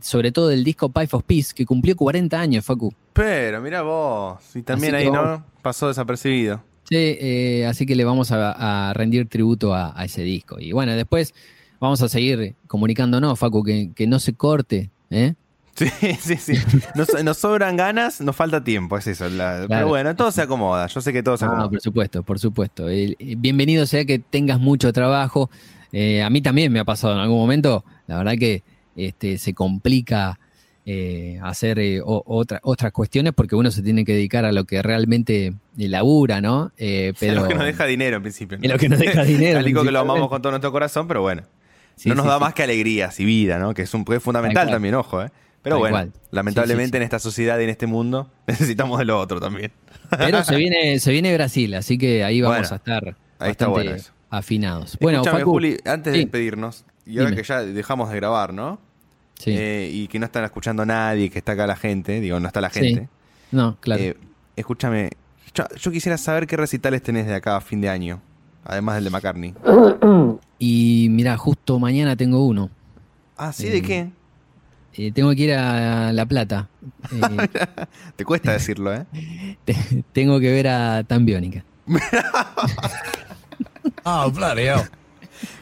[0.00, 2.92] sobre todo del disco Pipe of Peace, que cumplió 40 años, Facu.
[3.12, 4.38] Pero, mira vos.
[4.54, 5.44] Y también Así ahí, vamos- ¿no?
[5.62, 6.62] Pasó desapercibido.
[6.88, 10.58] Sí, eh, así que le vamos a, a rendir tributo a, a ese disco.
[10.58, 11.34] Y bueno, después
[11.80, 14.90] vamos a seguir comunicándonos, Facu, que, que no se corte.
[15.10, 15.34] ¿eh?
[15.74, 15.86] Sí,
[16.20, 16.54] sí, sí.
[16.94, 19.28] Nos, nos sobran ganas, nos falta tiempo, es eso.
[19.28, 20.86] la- Pero bueno, todo se acomoda.
[20.86, 21.68] Yo sé que todo se acomoda.
[21.68, 22.88] por supuesto, por supuesto.
[22.88, 25.50] El- eh, bienvenido sea que tengas mucho trabajo.
[25.92, 27.84] Eh, a mí también me ha pasado en algún momento.
[28.06, 28.62] La verdad que
[28.98, 30.38] este, se complica
[30.90, 34.64] eh, hacer eh, o- otra- otras cuestiones porque uno se tiene que dedicar a lo
[34.64, 35.46] que realmente
[35.78, 36.72] eh, labura, ¿no?
[36.78, 38.56] Eh, pero lo que nos deja dinero en principio.
[38.58, 38.64] ¿no?
[38.64, 41.20] Es lo que nos deja dinero, Calico que lo amamos con todo nuestro corazón, pero
[41.22, 41.42] bueno.
[41.96, 42.40] Sí, no nos sí, da sí.
[42.40, 43.74] más que alegrías y vida, ¿no?
[43.74, 45.30] Que es, un, que es fundamental también, ojo, ¿eh?
[45.62, 46.12] Pero Tal bueno, cual.
[46.30, 49.72] lamentablemente en esta sociedad y en este mundo necesitamos de lo otro también.
[50.16, 53.66] Pero se viene, se viene Brasil, así que ahí vamos Bueno, a estar ahí está
[53.66, 54.12] bueno eso.
[54.30, 54.96] afinados.
[55.00, 57.42] Bueno, Facu, Juli, antes de despedirnos, y ahora Dime.
[57.42, 58.80] que ya dejamos de grabar, ¿no?
[59.38, 59.52] Sí.
[59.56, 62.60] Eh, y que no están escuchando nadie, que está acá la gente, digo, no está
[62.60, 63.08] la Sí, gente.
[63.52, 64.02] No, claro.
[64.02, 64.16] Eh,
[64.56, 65.10] escúchame,
[65.54, 68.20] yo, yo quisiera saber qué recitales tenés de acá a fin de año,
[68.64, 69.54] además del de McCartney.
[70.58, 72.70] y mira, justo mañana tengo uno.
[73.36, 73.68] Ah, ¿sí?
[73.68, 74.10] ¿De Eh, qué?
[74.94, 76.68] Eh, tengo que ir a La Plata.
[77.12, 77.48] Eh,
[78.16, 79.06] Te cuesta decirlo, ¿eh?
[79.64, 81.64] te- tengo que ver a Tambiónica.
[84.04, 84.82] Oh, bloody hell.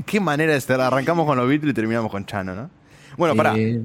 [0.06, 0.80] Qué manera de estar.
[0.80, 2.70] Arrancamos con los Beatles y terminamos con Chano, ¿no?
[3.16, 3.54] Bueno, pará.
[3.56, 3.80] Eh,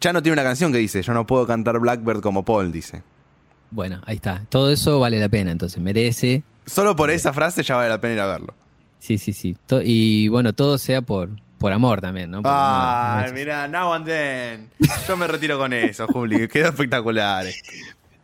[0.00, 3.02] Chano tiene una canción que dice: Yo no puedo cantar Blackbird como Paul, dice.
[3.70, 4.42] bueno, ahí está.
[4.48, 6.42] Todo eso vale la pena, entonces merece.
[6.66, 8.54] Solo por esa frase ya vale la pena ir a verlo.
[8.98, 9.56] Sí, sí, sí.
[9.66, 11.28] To- y bueno, todo sea por,
[11.58, 12.40] por amor también, ¿no?
[12.40, 14.70] No- Ay, no- mira, now and then.
[15.06, 16.48] Yo me retiro con eso, Juli.
[16.48, 17.44] Quedó espectacular.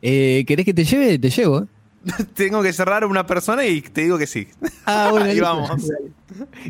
[0.02, 1.18] Eh, ¿Querés que te lleve?
[1.18, 1.66] Te llevo.
[2.34, 4.48] Tengo que cerrar una persona y te digo que sí.
[4.86, 5.46] Ah, bueno, Ahí listo.
[5.46, 5.70] vamos.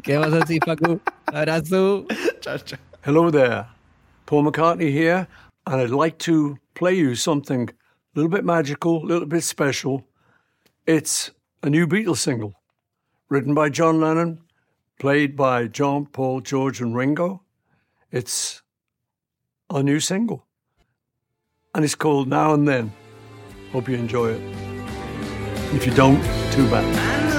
[0.02, 1.00] Quedamos así, Facu.
[1.26, 2.06] Abrazo.
[2.40, 2.78] Chao, chao.
[3.04, 3.64] Hello there,
[4.30, 5.26] Paul McCartney here,
[5.66, 7.72] and I'd like to play you something a
[8.14, 10.06] little bit magical, a little bit special.
[10.86, 11.32] It's
[11.64, 12.54] a new Beatles single,
[13.28, 14.38] written by John Lennon,
[15.00, 17.42] played by John, Paul, George, and Ringo.
[18.12, 18.62] It's
[19.68, 20.46] a new single,
[21.74, 22.92] and it's called Now and Then.
[23.72, 24.42] Hope you enjoy it.
[25.74, 26.22] If you don't,
[26.52, 27.30] too bad.